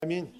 Аминь. 0.00 0.32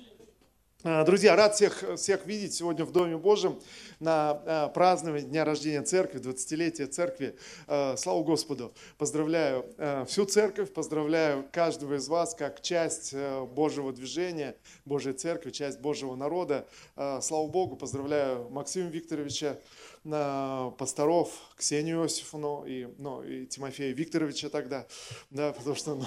А, 0.84 1.02
друзья, 1.02 1.34
рад 1.34 1.56
всех, 1.56 1.82
всех 1.96 2.26
видеть 2.26 2.54
сегодня 2.54 2.84
в 2.84 2.92
Доме 2.92 3.16
Божьем 3.16 3.58
на 3.98 4.30
а, 4.30 4.68
празднование 4.68 5.26
Дня 5.26 5.44
рождения 5.44 5.82
Церкви, 5.82 6.20
20-летия 6.20 6.86
Церкви. 6.86 7.36
А, 7.66 7.96
слава 7.96 8.22
Господу! 8.22 8.72
Поздравляю 8.98 9.66
всю 10.06 10.26
Церковь, 10.26 10.72
поздравляю 10.72 11.44
каждого 11.50 11.94
из 11.94 12.06
вас 12.06 12.36
как 12.36 12.62
часть 12.62 13.12
Божьего 13.16 13.92
движения, 13.92 14.54
Божьей 14.84 15.14
Церкви, 15.14 15.50
часть 15.50 15.80
Божьего 15.80 16.14
народа. 16.14 16.68
Слава 16.94 17.48
Богу! 17.48 17.74
Поздравляю 17.74 18.48
Максима 18.50 18.90
Викторовича, 18.90 19.58
пасторов 20.02 21.30
Ксению 21.56 22.02
Иосифовну 22.02 22.64
и, 22.64 22.88
ну, 22.98 23.22
и 23.22 23.46
Тимофея 23.46 23.92
Викторовича 23.92 24.48
тогда, 24.48 24.86
да, 25.30 25.52
потому 25.52 25.74
что, 25.74 25.94
ну, 25.94 26.06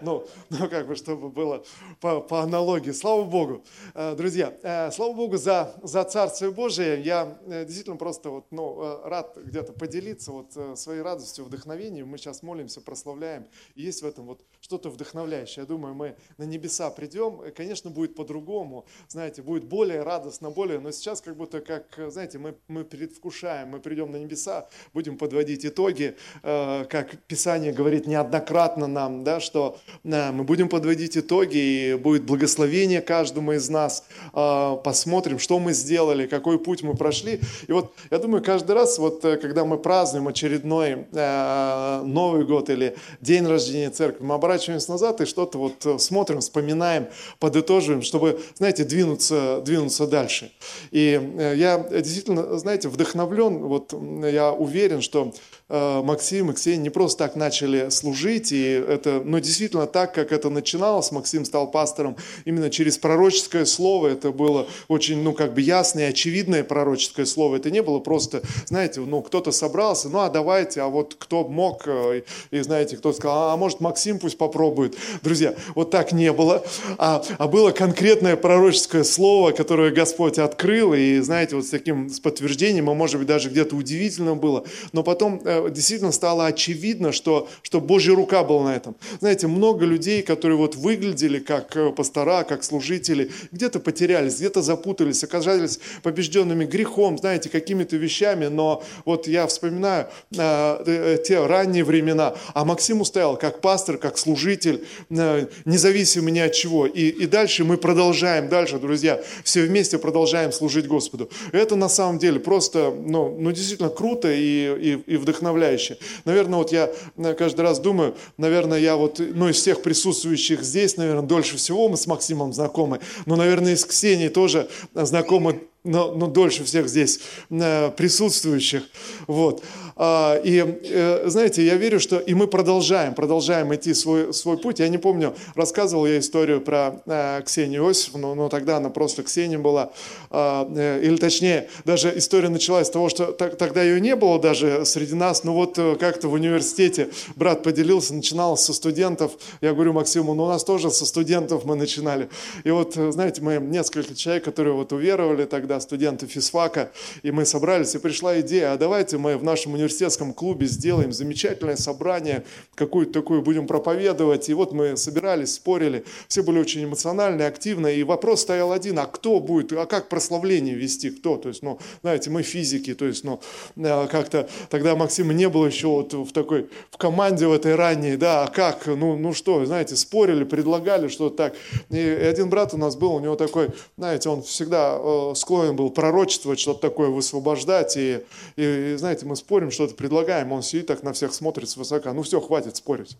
ну, 0.00 0.26
ну 0.50 0.68
как 0.68 0.86
бы, 0.86 0.94
чтобы 0.94 1.28
было 1.28 1.64
по, 2.00 2.20
по 2.20 2.40
аналогии. 2.40 2.92
Слава 2.92 3.24
Богу, 3.24 3.64
э, 3.94 4.14
друзья, 4.14 4.56
э, 4.62 4.90
слава 4.92 5.12
Богу 5.12 5.36
за, 5.36 5.74
за 5.82 6.04
Царствие 6.04 6.50
Божие. 6.50 7.02
Я 7.02 7.38
э, 7.46 7.64
действительно 7.64 7.96
просто 7.96 8.30
вот, 8.30 8.46
ну, 8.50 9.02
рад 9.04 9.36
где-то 9.36 9.72
поделиться 9.72 10.32
вот 10.32 10.78
своей 10.78 11.02
радостью, 11.02 11.44
вдохновением. 11.44 12.08
Мы 12.08 12.18
сейчас 12.18 12.42
молимся, 12.42 12.80
прославляем. 12.80 13.46
И 13.74 13.82
есть 13.82 14.02
в 14.02 14.06
этом 14.06 14.26
вот 14.26 14.44
что-то 14.60 14.88
вдохновляющее. 14.88 15.62
Я 15.62 15.66
думаю, 15.66 15.94
мы 15.94 16.16
на 16.38 16.44
небеса 16.44 16.90
придем. 16.90 17.42
Конечно, 17.56 17.90
будет 17.90 18.14
по-другому, 18.14 18.86
знаете, 19.08 19.42
будет 19.42 19.64
более 19.64 20.02
радостно, 20.02 20.50
более, 20.50 20.78
но 20.78 20.92
сейчас 20.92 21.20
как 21.20 21.36
будто, 21.36 21.60
как, 21.60 21.98
знаете, 22.10 22.38
мы, 22.38 22.56
мы 22.68 22.84
предвкушаем 22.84 23.41
предвкушаем, 23.42 23.68
мы 23.68 23.80
придем 23.80 24.12
на 24.12 24.16
небеса, 24.16 24.66
будем 24.94 25.16
подводить 25.16 25.66
итоги, 25.66 26.14
э, 26.42 26.84
как 26.88 27.16
Писание 27.26 27.72
говорит 27.72 28.06
неоднократно 28.06 28.86
нам, 28.86 29.24
да, 29.24 29.40
что 29.40 29.78
э, 30.04 30.32
мы 30.32 30.44
будем 30.44 30.68
подводить 30.68 31.16
итоги, 31.16 31.56
и 31.56 31.94
будет 31.94 32.24
благословение 32.24 33.00
каждому 33.00 33.52
из 33.52 33.68
нас, 33.68 34.04
э, 34.32 34.76
посмотрим, 34.84 35.38
что 35.38 35.58
мы 35.58 35.72
сделали, 35.72 36.26
какой 36.26 36.58
путь 36.58 36.82
мы 36.82 36.94
прошли. 36.94 37.40
И 37.66 37.72
вот 37.72 37.92
я 38.10 38.18
думаю, 38.18 38.42
каждый 38.42 38.72
раз, 38.72 38.98
вот 38.98 39.22
когда 39.22 39.64
мы 39.64 39.78
празднуем 39.78 40.28
очередной 40.28 41.06
Новый 41.12 42.44
год 42.44 42.70
или 42.70 42.94
день 43.20 43.46
рождения 43.46 43.90
церкви, 43.90 44.24
мы 44.24 44.34
оборачиваемся 44.34 44.90
назад 44.90 45.20
и 45.20 45.26
что-то 45.26 45.58
вот 45.58 46.00
смотрим, 46.00 46.40
вспоминаем, 46.40 47.06
подытоживаем, 47.38 48.02
чтобы, 48.02 48.40
знаете, 48.54 48.84
двинуться, 48.84 49.60
двинуться 49.64 50.06
дальше. 50.06 50.52
И 50.90 51.20
я 51.56 51.78
действительно, 51.78 52.58
знаете, 52.58 52.88
вдохновлен 52.88 53.21
вдохновлен, 53.26 53.58
вот 53.58 53.94
я 54.24 54.52
уверен, 54.52 55.00
что 55.02 55.32
Э, 55.74 56.02
Максим 56.02 56.50
и 56.50 56.54
Ксения 56.54 56.82
не 56.82 56.90
просто 56.90 57.24
так 57.24 57.34
начали 57.34 57.88
служить, 57.88 58.52
и 58.52 58.62
это, 58.62 59.22
ну, 59.24 59.40
действительно 59.40 59.86
так, 59.86 60.14
как 60.14 60.30
это 60.30 60.50
начиналось, 60.50 61.10
Максим 61.12 61.46
стал 61.46 61.70
пастором 61.70 62.14
именно 62.44 62.68
через 62.68 62.98
пророческое 62.98 63.64
слово, 63.64 64.08
это 64.08 64.32
было 64.32 64.66
очень, 64.88 65.22
ну, 65.22 65.32
как 65.32 65.54
бы 65.54 65.62
ясное 65.62 66.08
и 66.08 66.10
очевидное 66.10 66.62
пророческое 66.62 67.24
слово, 67.24 67.56
это 67.56 67.70
не 67.70 67.80
было 67.80 68.00
просто, 68.00 68.42
знаете, 68.66 69.00
ну, 69.00 69.22
кто-то 69.22 69.50
собрался, 69.50 70.10
ну, 70.10 70.18
а 70.18 70.28
давайте, 70.28 70.82
а 70.82 70.88
вот 70.88 71.16
кто 71.18 71.48
мог, 71.48 71.84
э, 71.86 72.20
и, 72.50 72.60
знаете, 72.60 72.98
кто 72.98 73.14
сказал, 73.14 73.50
а, 73.50 73.54
а 73.54 73.56
может 73.56 73.80
Максим 73.80 74.18
пусть 74.18 74.36
попробует. 74.36 74.98
Друзья, 75.22 75.54
вот 75.74 75.90
так 75.90 76.12
не 76.12 76.34
было, 76.34 76.62
а, 76.98 77.24
а 77.38 77.48
было 77.48 77.70
конкретное 77.70 78.36
пророческое 78.36 79.04
слово, 79.04 79.52
которое 79.52 79.90
Господь 79.90 80.38
открыл, 80.38 80.92
и, 80.92 81.18
знаете, 81.20 81.56
вот 81.56 81.64
с 81.64 81.70
таким, 81.70 82.10
с 82.10 82.20
подтверждением, 82.20 82.90
а 82.90 82.94
может 83.12 83.26
быть, 83.26 83.28
даже 83.28 83.50
где-то 83.50 83.76
удивительно 83.76 84.34
было, 84.34 84.64
но 84.92 85.02
потом 85.02 85.40
э, 85.44 85.68
действительно 85.70 86.12
стало 86.12 86.46
очевидно, 86.46 87.12
что, 87.12 87.48
что 87.62 87.80
Божья 87.80 88.14
рука 88.14 88.42
была 88.42 88.64
на 88.64 88.76
этом. 88.76 88.96
Знаете, 89.20 89.46
много 89.48 89.84
людей, 89.84 90.22
которые 90.22 90.56
вот 90.56 90.76
выглядели 90.76 91.38
как 91.38 91.76
э, 91.76 91.90
пастора, 91.90 92.44
как 92.44 92.64
служители, 92.64 93.30
где-то 93.52 93.80
потерялись, 93.80 94.36
где-то 94.36 94.62
запутались, 94.62 95.22
оказались 95.24 95.78
побежденными 96.02 96.64
грехом, 96.64 97.18
знаете, 97.18 97.50
какими-то 97.50 97.96
вещами, 97.96 98.46
но 98.46 98.82
вот 99.04 99.26
я 99.26 99.46
вспоминаю 99.46 100.06
э, 100.34 100.82
э, 100.86 101.18
те 101.26 101.44
ранние 101.46 101.84
времена, 101.84 102.34
а 102.54 102.64
Максим 102.64 103.02
устоял 103.02 103.36
как 103.36 103.60
пастор, 103.60 103.98
как 103.98 104.16
служитель, 104.16 104.86
э, 105.10 105.46
независимо 105.66 106.30
ни 106.30 106.38
от 106.38 106.54
чего. 106.54 106.86
И, 106.86 107.08
и 107.08 107.26
дальше 107.26 107.64
мы 107.64 107.76
продолжаем, 107.76 108.48
дальше, 108.48 108.78
друзья, 108.78 109.20
все 109.44 109.62
вместе 109.64 109.98
продолжаем 109.98 110.50
служить 110.52 110.86
Господу. 110.86 111.28
Это 111.52 111.76
на 111.76 111.90
самом 111.90 112.18
деле 112.18 112.40
просто, 112.40 112.94
ну, 113.06 113.36
ну 113.38 113.52
действительно 113.52 113.90
круто 113.90 114.32
и, 114.32 114.38
и, 114.38 115.02
и 115.06 115.16
вдохновляюще. 115.16 115.98
Наверное, 116.24 116.58
вот 116.58 116.72
я 116.72 116.90
э, 117.16 117.34
каждый 117.34 117.62
раз 117.62 117.80
думаю, 117.80 118.14
наверное, 118.38 118.78
я 118.78 118.96
вот, 118.96 119.18
ну, 119.18 119.48
из 119.48 119.56
всех 119.56 119.82
присутствующих 119.82 120.62
здесь, 120.62 120.96
наверное, 120.96 121.22
дольше 121.22 121.56
всего 121.56 121.88
мы 121.88 121.96
с 121.96 122.06
Максимом 122.06 122.52
знакомы, 122.52 123.00
но, 123.26 123.36
наверное, 123.36 123.72
и 123.72 123.76
с 123.76 123.84
Ксенией 123.84 124.30
тоже 124.30 124.68
знакомы 124.94 125.62
но, 125.84 126.12
но 126.12 126.28
дольше 126.28 126.64
всех 126.64 126.88
здесь 126.88 127.20
э, 127.50 127.90
присутствующих. 127.90 128.84
Вот. 129.26 129.62
А, 129.96 130.40
и, 130.42 130.58
э, 130.58 131.28
знаете, 131.28 131.64
я 131.64 131.74
верю, 131.74 132.00
что 132.00 132.18
и 132.18 132.34
мы 132.34 132.46
продолжаем, 132.46 133.14
продолжаем 133.14 133.74
идти 133.74 133.92
свой, 133.94 134.32
свой 134.32 134.58
путь. 134.58 134.78
Я 134.78 134.88
не 134.88 134.98
помню, 134.98 135.34
рассказывал 135.54 136.06
я 136.06 136.18
историю 136.18 136.60
про 136.60 137.02
э, 137.06 137.42
Ксению 137.44 137.84
Иосифовну, 137.84 138.34
но 138.34 138.48
тогда 138.48 138.76
она 138.76 138.90
просто 138.90 139.22
Ксения 139.22 139.58
была. 139.58 139.92
А, 140.30 140.68
или 141.02 141.16
точнее, 141.16 141.68
даже 141.84 142.16
история 142.16 142.48
началась 142.48 142.86
с 142.86 142.90
того, 142.90 143.08
что 143.08 143.32
тогда 143.32 143.82
ее 143.82 144.00
не 144.00 144.16
было 144.16 144.38
даже 144.38 144.84
среди 144.86 145.14
нас, 145.14 145.44
но 145.44 145.52
вот 145.52 145.78
как-то 145.98 146.28
в 146.28 146.32
университете 146.32 147.10
брат 147.36 147.62
поделился, 147.62 148.14
начинал 148.14 148.56
со 148.56 148.72
студентов. 148.72 149.32
Я 149.60 149.72
говорю 149.72 149.92
Максиму, 149.92 150.34
ну 150.34 150.44
у 150.44 150.48
нас 150.48 150.64
тоже 150.64 150.90
со 150.90 151.06
студентов 151.06 151.64
мы 151.64 151.74
начинали. 151.74 152.28
И 152.64 152.70
вот, 152.70 152.94
знаете, 152.94 153.42
мы 153.42 153.56
несколько 153.56 154.14
человек, 154.14 154.44
которые 154.44 154.74
вот 154.74 154.92
уверовали 154.92 155.44
тогда, 155.44 155.71
тогда 155.72 155.80
студенты 155.80 156.26
физфака, 156.26 156.90
и 157.22 157.30
мы 157.30 157.46
собрались, 157.46 157.94
и 157.94 157.98
пришла 157.98 158.40
идея, 158.40 158.72
а 158.72 158.76
давайте 158.76 159.16
мы 159.16 159.38
в 159.38 159.44
нашем 159.44 159.74
университетском 159.74 160.34
клубе 160.34 160.66
сделаем 160.66 161.12
замечательное 161.12 161.76
собрание, 161.76 162.44
какую-то 162.74 163.12
такую 163.12 163.42
будем 163.42 163.66
проповедовать. 163.66 164.48
И 164.48 164.54
вот 164.54 164.72
мы 164.72 164.96
собирались, 164.96 165.54
спорили, 165.54 166.04
все 166.28 166.42
были 166.42 166.58
очень 166.58 166.84
эмоциональны, 166.84 167.42
активны, 167.42 167.94
и 167.94 168.02
вопрос 168.02 168.42
стоял 168.42 168.72
один, 168.72 168.98
а 168.98 169.06
кто 169.06 169.40
будет, 169.40 169.72
а 169.72 169.86
как 169.86 170.08
прославление 170.08 170.74
вести, 170.74 171.10
кто? 171.10 171.36
То 171.36 171.48
есть, 171.48 171.62
ну, 171.62 171.78
знаете, 172.02 172.30
мы 172.30 172.42
физики, 172.42 172.94
то 172.94 173.06
есть, 173.06 173.24
ну, 173.24 173.40
э, 173.76 174.06
как-то 174.10 174.48
тогда 174.68 174.94
Максима 174.94 175.32
не 175.32 175.48
было 175.48 175.66
еще 175.66 175.86
вот 175.86 176.12
в 176.12 176.32
такой, 176.32 176.68
в 176.90 176.98
команде 176.98 177.46
в 177.46 177.52
этой 177.52 177.76
ранней, 177.76 178.16
да, 178.16 178.44
а 178.44 178.48
как, 178.48 178.86
ну, 178.86 179.16
ну 179.16 179.32
что, 179.32 179.64
знаете, 179.64 179.96
спорили, 179.96 180.44
предлагали 180.44 181.08
что-то 181.08 181.36
так. 181.36 181.54
И 181.90 181.98
один 181.98 182.50
брат 182.50 182.74
у 182.74 182.76
нас 182.76 182.96
был, 182.96 183.14
у 183.14 183.20
него 183.20 183.36
такой, 183.36 183.68
знаете, 183.96 184.28
он 184.28 184.42
всегда 184.42 184.98
э, 184.98 185.32
склонен 185.36 185.61
достоин 185.62 185.76
был 185.76 185.90
пророчествовать, 185.90 186.58
что-то 186.58 186.80
такое 186.80 187.08
высвобождать. 187.08 187.96
И, 187.96 188.20
и, 188.56 188.92
и, 188.92 188.96
знаете, 188.96 189.26
мы 189.26 189.36
спорим, 189.36 189.70
что-то 189.70 189.94
предлагаем, 189.94 190.52
он 190.52 190.62
сидит 190.62 190.86
так 190.86 191.02
на 191.02 191.12
всех 191.12 191.32
смотрит 191.32 191.68
свысока. 191.68 192.12
Ну 192.12 192.22
все, 192.22 192.40
хватит 192.40 192.76
спорить. 192.76 193.16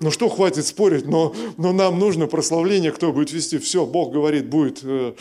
Ну 0.00 0.10
что, 0.10 0.28
хватит 0.28 0.66
спорить, 0.66 1.06
но, 1.06 1.34
но 1.56 1.72
нам 1.72 1.98
нужно 1.98 2.26
прославление, 2.26 2.90
кто 2.90 3.12
будет 3.12 3.32
вести. 3.32 3.58
Все, 3.58 3.86
Бог 3.86 4.12
говорит, 4.12 4.46
будет 4.46 4.80
э, 4.82 5.14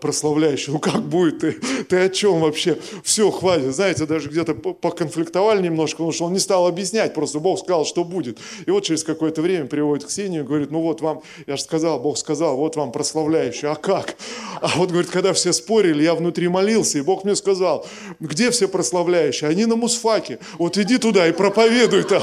прославляющий. 0.00 0.72
Ну 0.72 0.78
как 0.80 1.02
будет? 1.02 1.40
Ты, 1.40 1.52
ты 1.88 1.96
о 1.98 2.08
чем 2.08 2.40
вообще? 2.40 2.78
Все, 3.02 3.30
хватит. 3.30 3.74
Знаете, 3.74 4.06
даже 4.06 4.28
где-то 4.28 4.54
поконфликтовали 4.54 5.62
немножко, 5.62 5.96
потому 5.96 6.12
что 6.12 6.24
он 6.24 6.32
не 6.32 6.38
стал 6.38 6.66
объяснять, 6.66 7.12
просто 7.12 7.40
Бог 7.40 7.58
сказал, 7.58 7.84
что 7.84 8.04
будет. 8.04 8.38
И 8.66 8.70
вот 8.70 8.84
через 8.84 9.04
какое-то 9.04 9.42
время 9.42 9.66
приводит 9.66 10.06
Ксению 10.06 10.44
и 10.44 10.46
говорит, 10.46 10.70
ну 10.70 10.80
вот 10.80 11.00
вам, 11.00 11.22
я 11.46 11.56
же 11.56 11.62
сказал, 11.62 11.98
Бог 12.00 12.16
сказал, 12.18 12.56
вот 12.56 12.76
вам 12.76 12.92
прославляющий. 12.92 13.68
А 13.68 13.74
как? 13.74 14.16
А 14.60 14.70
вот, 14.76 14.90
говорит, 14.90 15.10
когда 15.10 15.32
все 15.32 15.52
спорили, 15.52 16.02
я 16.02 16.14
внутри 16.14 16.48
молился, 16.48 16.98
и 16.98 17.02
Бог 17.02 17.24
мне 17.24 17.34
сказал, 17.34 17.86
где 18.20 18.50
все 18.52 18.68
прославляющие? 18.68 19.50
Они 19.50 19.66
на 19.66 19.76
Мусфаке. 19.76 20.38
Вот 20.58 20.78
иди 20.78 20.98
туда 20.98 21.26
и 21.28 21.32
проповедуй 21.32 22.04
там. 22.04 22.22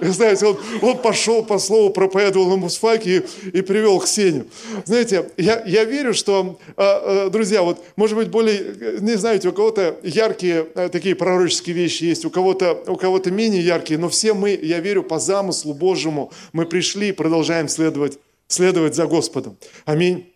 Знаете, 0.00 0.46
он, 0.46 0.58
он 0.82 0.98
пошел 0.98 1.44
по 1.44 1.58
слову, 1.58 1.90
проповедовал 1.90 2.48
на 2.50 2.56
Мусфаке 2.56 3.24
и, 3.44 3.58
и 3.58 3.62
привел 3.62 3.98
Ксению. 4.00 4.46
Знаете, 4.84 5.30
я, 5.36 5.62
я 5.66 5.84
верю, 5.84 6.14
что, 6.14 6.58
а, 6.76 7.26
а, 7.26 7.30
друзья, 7.30 7.62
вот, 7.62 7.82
может 7.96 8.16
быть, 8.16 8.28
более, 8.28 8.98
не 9.00 9.16
знаете, 9.16 9.48
у 9.48 9.52
кого-то 9.52 9.98
яркие 10.02 10.66
а, 10.74 10.88
такие 10.88 11.14
пророческие 11.14 11.74
вещи 11.74 12.04
есть, 12.04 12.24
у 12.24 12.30
кого-то 12.30 12.82
у 12.86 12.96
кого-то 12.96 13.30
менее 13.30 13.62
яркие, 13.64 13.98
но 13.98 14.08
все 14.08 14.34
мы, 14.34 14.58
я 14.60 14.80
верю, 14.80 15.02
по 15.02 15.18
замыслу 15.18 15.74
Божьему 15.74 16.32
мы 16.52 16.66
пришли 16.66 17.08
и 17.08 17.12
продолжаем 17.12 17.68
следовать, 17.68 18.18
следовать 18.48 18.94
за 18.94 19.06
Господом. 19.06 19.56
Аминь. 19.84 20.35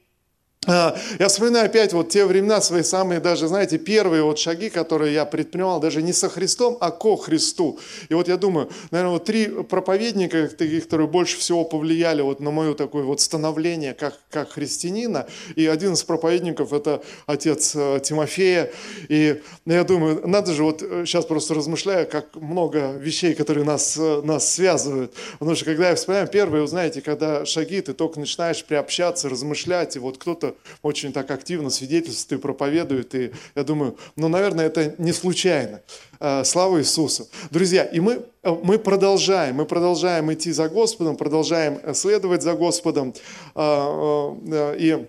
А, 0.72 0.96
я 1.18 1.26
вспоминаю 1.26 1.66
опять 1.66 1.92
вот 1.92 2.10
те 2.10 2.24
времена, 2.24 2.60
свои 2.60 2.84
самые 2.84 3.18
даже, 3.18 3.48
знаете, 3.48 3.76
первые 3.76 4.22
вот 4.22 4.38
шаги, 4.38 4.70
которые 4.70 5.12
я 5.12 5.24
предпринимал, 5.24 5.80
даже 5.80 6.00
не 6.00 6.12
со 6.12 6.28
Христом, 6.28 6.78
а 6.80 6.92
ко 6.92 7.16
Христу. 7.16 7.80
И 8.08 8.14
вот 8.14 8.28
я 8.28 8.36
думаю, 8.36 8.70
наверное, 8.92 9.14
вот 9.14 9.24
три 9.24 9.48
проповедника, 9.48 10.46
таких, 10.46 10.84
которые 10.84 11.08
больше 11.08 11.38
всего 11.38 11.64
повлияли 11.64 12.22
вот 12.22 12.38
на 12.38 12.52
мое 12.52 12.74
такое 12.74 13.02
вот 13.02 13.20
становление 13.20 13.94
как, 13.94 14.20
как 14.30 14.52
христианина. 14.52 15.26
И 15.56 15.66
один 15.66 15.94
из 15.94 16.04
проповедников– 16.04 16.72
это 16.72 17.02
отец 17.26 17.72
э, 17.74 17.98
Тимофея. 18.04 18.70
И 19.08 19.42
я 19.66 19.82
думаю, 19.82 20.22
надо 20.28 20.54
же, 20.54 20.62
вот 20.62 20.82
сейчас 21.04 21.24
э, 21.24 21.28
просто 21.28 21.54
размышляю, 21.54 22.06
как 22.06 22.36
много 22.36 22.92
вещей, 22.92 23.34
которые 23.34 23.64
нас, 23.64 23.96
э, 23.98 24.20
нас 24.22 24.48
связывают. 24.48 25.14
Потому 25.40 25.56
что 25.56 25.64
когда 25.64 25.88
я 25.88 25.96
вспоминаю 25.96 26.28
первые, 26.28 26.62
вы 26.62 26.68
знаете, 26.68 27.00
когда 27.00 27.44
шаги, 27.44 27.80
ты 27.80 27.92
только 27.92 28.20
начинаешь 28.20 28.64
приобщаться, 28.64 29.28
размышлять, 29.28 29.96
и 29.96 29.98
вот 29.98 30.18
кто-то 30.18 30.54
очень 30.82 31.12
так 31.12 31.30
активно 31.30 31.70
свидетельствует 31.70 32.40
и 32.40 32.42
проповедует. 32.42 33.14
И 33.14 33.32
я 33.54 33.64
думаю, 33.64 33.96
ну, 34.16 34.28
наверное, 34.28 34.66
это 34.66 34.94
не 34.98 35.12
случайно. 35.12 35.80
А, 36.18 36.44
слава 36.44 36.80
Иисусу. 36.80 37.28
Друзья, 37.50 37.84
и 37.84 38.00
мы, 38.00 38.24
мы 38.42 38.78
продолжаем, 38.78 39.56
мы 39.56 39.66
продолжаем 39.66 40.32
идти 40.32 40.52
за 40.52 40.68
Господом, 40.68 41.16
продолжаем 41.16 41.94
следовать 41.94 42.42
за 42.42 42.54
Господом. 42.54 43.14
И 43.56 45.06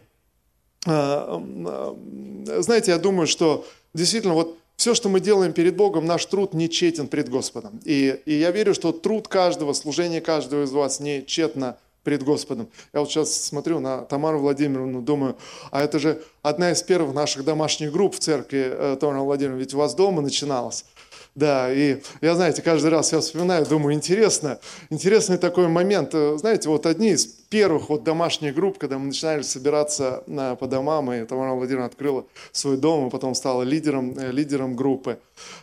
знаете, 0.85 2.91
я 2.91 2.97
думаю, 2.97 3.27
что 3.27 3.67
действительно 3.93 4.33
вот 4.33 4.57
все, 4.81 4.95
что 4.95 5.09
мы 5.09 5.19
делаем 5.19 5.53
перед 5.53 5.75
Богом, 5.75 6.07
наш 6.07 6.25
труд 6.25 6.55
не 6.55 6.67
четен 6.67 7.07
пред 7.07 7.29
Господом. 7.29 7.79
И, 7.85 8.19
и 8.25 8.33
я 8.33 8.49
верю, 8.49 8.73
что 8.73 8.91
труд 8.91 9.27
каждого, 9.27 9.73
служение 9.73 10.21
каждого 10.21 10.63
из 10.63 10.71
вас 10.71 10.99
не 10.99 11.23
тщетно 11.23 11.77
пред 12.03 12.23
Господом. 12.23 12.69
Я 12.93 12.99
вот 13.01 13.09
сейчас 13.09 13.33
смотрю 13.33 13.79
на 13.79 13.99
Тамару 13.99 14.39
Владимировну, 14.39 15.01
думаю, 15.01 15.37
а 15.71 15.83
это 15.83 15.99
же 15.99 16.21
одна 16.41 16.71
из 16.71 16.81
первых 16.81 17.13
наших 17.13 17.43
домашних 17.43 17.91
групп 17.91 18.15
в 18.15 18.19
церкви, 18.19 18.71
э, 18.71 18.97
Тамара 18.99 19.19
Владимировна, 19.19 19.59
ведь 19.59 19.73
у 19.73 19.77
вас 19.77 19.95
дома 19.95 20.21
начиналась. 20.21 20.85
Да, 21.33 21.71
и 21.71 22.01
я, 22.19 22.35
знаете, 22.35 22.61
каждый 22.61 22.91
раз 22.91 23.13
я 23.13 23.21
вспоминаю, 23.21 23.65
думаю, 23.65 23.95
интересно, 23.95 24.59
интересный 24.89 25.37
такой 25.37 25.69
момент. 25.69 26.13
Э, 26.13 26.37
знаете, 26.37 26.67
вот 26.67 26.85
одни 26.85 27.11
из 27.11 27.25
первых 27.25 27.87
вот 27.89 28.03
домашних 28.03 28.53
групп, 28.53 28.77
когда 28.77 28.97
мы 28.97 29.05
начинали 29.05 29.41
собираться 29.41 30.23
на, 30.27 30.55
по 30.55 30.67
домам, 30.67 31.11
и 31.13 31.23
Тамара 31.25 31.53
Владимировна 31.53 31.85
открыла 31.85 32.25
свой 32.51 32.75
дом, 32.75 33.07
и 33.07 33.09
потом 33.09 33.33
стала 33.33 33.63
лидером, 33.63 34.17
э, 34.17 34.31
лидером 34.31 34.75
группы. 34.75 35.19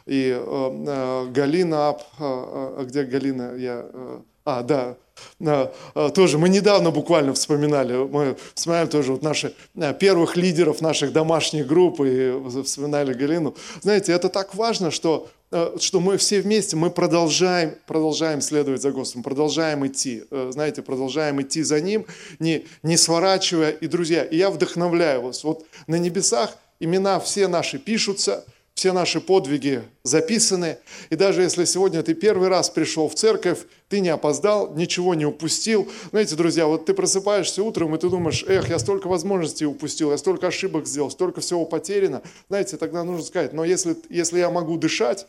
И 0.06 0.34
э, 0.34 0.40
э, 0.40 1.26
Галина 1.32 1.98
э, 2.18 2.84
где 2.86 3.04
Галина, 3.04 3.54
я... 3.56 3.86
Э, 3.92 4.20
а, 4.48 4.62
да, 4.62 4.96
а, 5.40 6.10
тоже 6.10 6.38
мы 6.38 6.48
недавно 6.48 6.90
буквально 6.90 7.34
вспоминали, 7.34 7.92
мы 7.92 8.36
вспоминаем 8.54 8.88
тоже 8.88 9.12
вот 9.12 9.22
наших 9.22 9.52
а, 9.76 9.92
первых 9.92 10.36
лидеров 10.36 10.80
наших 10.80 11.12
домашних 11.12 11.66
групп 11.66 12.00
и 12.00 12.32
вспоминали 12.64 13.12
Галину. 13.12 13.54
Знаете, 13.82 14.12
это 14.12 14.30
так 14.30 14.54
важно, 14.54 14.90
что, 14.90 15.28
а, 15.50 15.76
что 15.78 16.00
мы 16.00 16.16
все 16.16 16.40
вместе, 16.40 16.76
мы 16.76 16.88
продолжаем, 16.90 17.74
продолжаем 17.86 18.40
следовать 18.40 18.80
за 18.80 18.90
Господом, 18.90 19.22
продолжаем 19.22 19.86
идти, 19.86 20.24
знаете, 20.30 20.80
продолжаем 20.80 21.42
идти 21.42 21.62
за 21.62 21.80
Ним, 21.82 22.06
не, 22.38 22.64
не 22.82 22.96
сворачивая. 22.96 23.72
И, 23.72 23.86
друзья, 23.86 24.24
и 24.24 24.38
я 24.38 24.48
вдохновляю 24.48 25.22
вас, 25.22 25.44
вот 25.44 25.66
на 25.86 25.96
небесах 25.96 26.56
имена 26.80 27.20
все 27.20 27.48
наши 27.48 27.78
пишутся– 27.78 28.46
все 28.78 28.92
наши 28.92 29.20
подвиги 29.20 29.82
записаны. 30.04 30.78
И 31.10 31.16
даже 31.16 31.42
если 31.42 31.64
сегодня 31.64 32.00
ты 32.04 32.14
первый 32.14 32.48
раз 32.48 32.70
пришел 32.70 33.08
в 33.08 33.14
церковь, 33.16 33.58
ты 33.88 33.98
не 33.98 34.08
опоздал, 34.08 34.72
ничего 34.72 35.16
не 35.16 35.26
упустил. 35.26 35.90
Знаете, 36.10 36.36
друзья, 36.36 36.66
вот 36.66 36.86
ты 36.86 36.94
просыпаешься 36.94 37.64
утром, 37.64 37.96
и 37.96 37.98
ты 37.98 38.08
думаешь, 38.08 38.44
эх, 38.46 38.68
я 38.68 38.78
столько 38.78 39.08
возможностей 39.08 39.66
упустил, 39.66 40.12
я 40.12 40.16
столько 40.16 40.46
ошибок 40.46 40.86
сделал, 40.86 41.10
столько 41.10 41.40
всего 41.40 41.64
потеряно. 41.64 42.22
Знаете, 42.48 42.76
тогда 42.76 43.02
нужно 43.02 43.24
сказать, 43.24 43.52
но 43.52 43.64
если, 43.64 43.96
если 44.10 44.38
я 44.38 44.48
могу 44.48 44.78
дышать, 44.78 45.26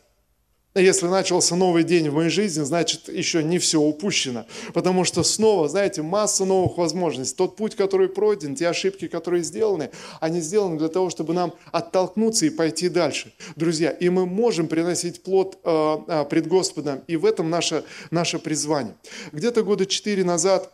если 0.75 1.07
начался 1.07 1.55
новый 1.55 1.83
день 1.83 2.09
в 2.09 2.13
моей 2.13 2.29
жизни, 2.29 2.61
значит, 2.63 3.09
еще 3.09 3.43
не 3.43 3.57
все 3.57 3.81
упущено. 3.81 4.45
Потому 4.73 5.03
что 5.03 5.23
снова, 5.23 5.67
знаете, 5.67 6.03
масса 6.03 6.45
новых 6.45 6.77
возможностей. 6.77 7.35
Тот 7.35 7.55
путь, 7.55 7.75
который 7.75 8.07
пройден, 8.07 8.55
те 8.55 8.67
ошибки, 8.67 9.07
которые 9.07 9.43
сделаны, 9.43 9.89
они 10.19 10.41
сделаны 10.41 10.77
для 10.77 10.89
того, 10.89 11.09
чтобы 11.09 11.33
нам 11.33 11.53
оттолкнуться 11.71 12.45
и 12.45 12.51
пойти 12.51 12.87
дальше. 12.87 13.33
Друзья, 13.55 13.89
и 13.89 14.09
мы 14.09 14.27
можем 14.27 14.67
приносить 14.67 15.23
плод 15.23 15.57
э, 15.63 15.97
э, 16.07 16.25
пред 16.25 16.47
Господом, 16.47 17.01
и 17.07 17.15
в 17.15 17.25
этом 17.25 17.49
наше, 17.49 17.83
наше 18.11 18.37
призвание. 18.37 18.95
Где-то 19.31 19.63
года 19.63 19.87
четыре 19.87 20.23
назад 20.23 20.71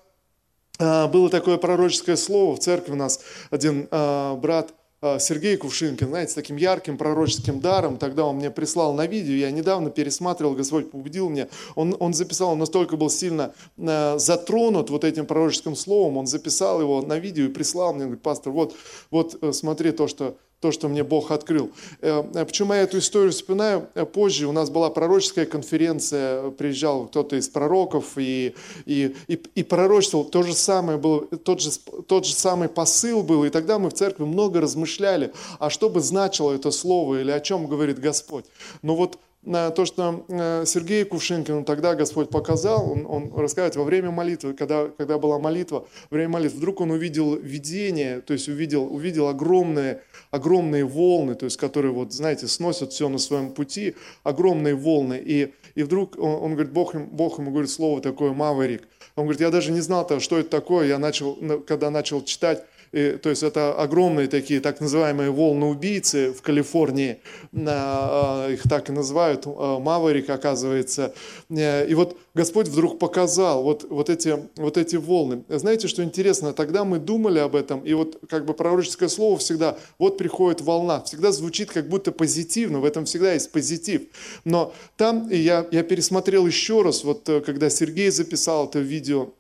э, 0.78 1.08
было 1.08 1.30
такое 1.30 1.58
пророческое 1.58 2.18
слово 2.18 2.58
в 2.58 2.60
церкви 2.60 2.92
у 2.92 2.96
нас. 2.96 3.22
Один 3.50 3.88
брат– 3.90 4.74
Э, 4.85 4.85
Сергей 5.20 5.58
Кувшинкин, 5.58 6.08
знаете, 6.08 6.32
с 6.32 6.36
таким 6.36 6.56
ярким 6.56 6.98
пророческим 6.98 7.60
даром. 7.60 7.98
Тогда 7.98 8.26
он 8.26 8.38
мне 8.38 8.52
прислал 8.52 8.94
на 8.94 9.08
видео, 9.08 9.34
я 9.34 9.52
недавно 9.52 9.90
пересматривал, 9.90 10.56
Господь 10.56 10.92
побудил 10.92 11.30
меня. 11.30 11.48
Он, 11.76 11.96
он 12.00 12.14
записал, 12.14 12.52
он 12.52 12.60
настолько 12.60 12.98
был 12.98 13.10
сильно 13.10 13.54
э, 13.78 14.18
затронут 14.18 14.90
вот 14.90 15.04
этим 15.04 15.26
пророческим 15.26 15.76
словом, 15.76 16.18
он 16.18 16.28
записал 16.28 16.82
его 16.82 17.02
на 17.02 17.20
видео 17.20 17.46
и 17.46 17.50
прислал 17.50 17.94
мне, 17.94 18.06
говорит, 18.06 18.22
пастор, 18.22 18.52
вот, 18.54 18.76
вот 19.12 19.38
э, 19.42 19.52
смотри 19.54 19.92
то, 19.92 20.08
что 20.08 20.38
то, 20.60 20.72
что 20.72 20.88
мне 20.88 21.04
Бог 21.04 21.32
открыл. 21.32 21.72
Э, 22.02 22.24
э, 22.34 22.46
почему 22.46 22.74
я 22.74 22.82
эту 22.82 22.98
историю 22.98 23.32
вспоминаю? 23.32 23.88
Э, 23.94 24.06
позже 24.06 24.48
у 24.48 24.52
нас 24.52 24.70
была 24.70 24.90
пророческая 24.90 25.46
конференция, 25.46 26.50
приезжал 26.52 27.08
кто-то 27.08 27.36
из 27.36 27.50
пророков 27.50 28.18
и, 28.18 28.56
и, 28.86 29.16
и, 29.28 29.34
и 29.34 29.64
пророчествовал. 29.64 30.26
То 30.26 30.44
же 30.44 30.54
самое 30.54 30.98
было, 30.98 31.26
тот 31.26 31.62
же, 31.62 31.72
тот 32.08 32.26
же 32.26 32.34
самый 32.34 32.70
посыл 32.70 33.22
был. 33.22 33.46
И 33.46 33.50
тогда 33.50 33.80
мы 33.80 33.90
в 33.90 33.94
церкви 33.94 34.24
много 34.24 34.62
размышляли, 34.62 35.34
а 35.60 35.70
что 35.70 35.90
бы 35.90 36.00
значило 36.02 36.54
это 36.54 36.72
слово 36.72 37.22
или 37.22 37.32
о 37.32 37.40
чем 37.40 37.68
говорит 37.68 38.00
Господь. 38.00 38.46
Но 38.82 38.96
вот 38.96 39.20
то, 39.46 39.86
что 39.86 40.26
э, 40.28 40.64
Сергей 40.66 41.06
Кувшинкин 41.06 41.66
тогда 41.66 41.94
Господь 41.94 42.30
показал, 42.30 42.92
он, 42.92 43.06
он 43.08 43.32
рассказывает, 43.36 43.76
во 43.76 43.84
время 43.84 44.10
молитвы, 44.10 44.54
когда, 44.54 44.88
когда 44.88 45.20
была 45.20 45.38
молитва, 45.38 45.88
время 46.10 46.30
молитвы, 46.30 46.58
вдруг 46.58 46.82
он 46.82 46.92
увидел 46.92 47.36
видение, 47.36 48.22
то 48.22 48.34
есть 48.34 48.50
увидел, 48.50 48.92
увидел 48.92 49.28
огромные, 49.28 50.02
огромные 50.32 50.84
волны, 50.84 51.36
то 51.36 51.46
есть 51.46 51.58
которые, 51.58 51.92
вот, 51.92 52.12
знаете, 52.12 52.48
сносят 52.48 52.92
все 52.92 53.08
на 53.08 53.20
своем 53.20 53.52
пути, 53.52 53.96
огромные 54.24 54.74
волны. 54.74 55.22
И, 55.24 55.54
и 55.76 55.84
вдруг 55.84 56.18
он, 56.18 56.44
он 56.44 56.54
говорит, 56.54 56.74
Бог, 56.74 56.96
Бог 56.96 57.38
ему 57.38 57.52
говорит 57.52 57.70
слово 57.70 58.02
такое 58.02 58.34
«маварик». 58.34 58.88
Он 59.16 59.24
говорит, 59.26 59.42
я 59.42 59.50
даже 59.50 59.72
не 59.72 59.80
знал, 59.80 60.06
что 60.20 60.40
это 60.40 60.50
такое, 60.50 60.88
я 60.88 60.98
начал, 60.98 61.38
когда 61.66 61.90
начал 61.90 62.22
читать, 62.24 62.66
и, 62.96 63.18
то 63.18 63.30
есть 63.30 63.44
это 63.44 63.74
огромные 63.74 64.30
такие 64.30 64.62
так 64.62 64.80
называемые 64.80 65.30
волны-убийцы 65.30 66.32
в 66.32 66.42
Калифорнии, 66.42 67.20
а, 67.54 68.50
их 68.50 68.64
так 68.64 68.88
и 68.90 68.94
называют, 68.94 69.44
а, 69.46 69.80
Маверик, 69.80 70.30
оказывается. 70.30 71.14
Э, 71.50 71.86
и 71.86 71.94
вот 71.94 72.18
Господь 72.34 72.70
вдруг 72.70 72.98
показал 72.98 73.64
вот, 73.64 73.86
вот, 73.90 74.10
эти, 74.10 74.40
вот 74.56 74.78
эти 74.78 74.96
волны. 74.96 75.44
Знаете, 75.50 75.90
что 75.90 76.04
интересно? 76.04 76.54
Тогда 76.54 76.86
мы 76.86 77.00
думали 77.00 77.40
об 77.40 77.58
этом, 77.58 77.82
и 77.82 77.94
вот 77.94 78.18
как 78.30 78.46
бы 78.46 78.54
пророческое 78.54 79.10
слово 79.10 79.38
всегда, 79.40 79.78
вот 80.00 80.18
приходит 80.18 80.62
волна, 80.62 81.02
всегда 81.02 81.34
звучит 81.34 81.72
как 81.72 81.90
будто 81.90 82.14
позитивно, 82.14 82.80
в 82.80 82.86
этом 82.86 83.04
всегда 83.04 83.34
есть 83.34 83.52
позитив. 83.52 84.04
Но 84.46 84.74
там 84.96 85.30
я, 85.30 85.68
я 85.70 85.84
пересмотрел 85.84 86.48
еще 86.48 86.82
раз, 86.82 87.04
вот 87.04 87.28
э, 87.28 87.42
когда 87.42 87.70
Сергей 87.70 88.10
записал 88.10 88.70
это 88.70 88.80
видео, 88.80 89.34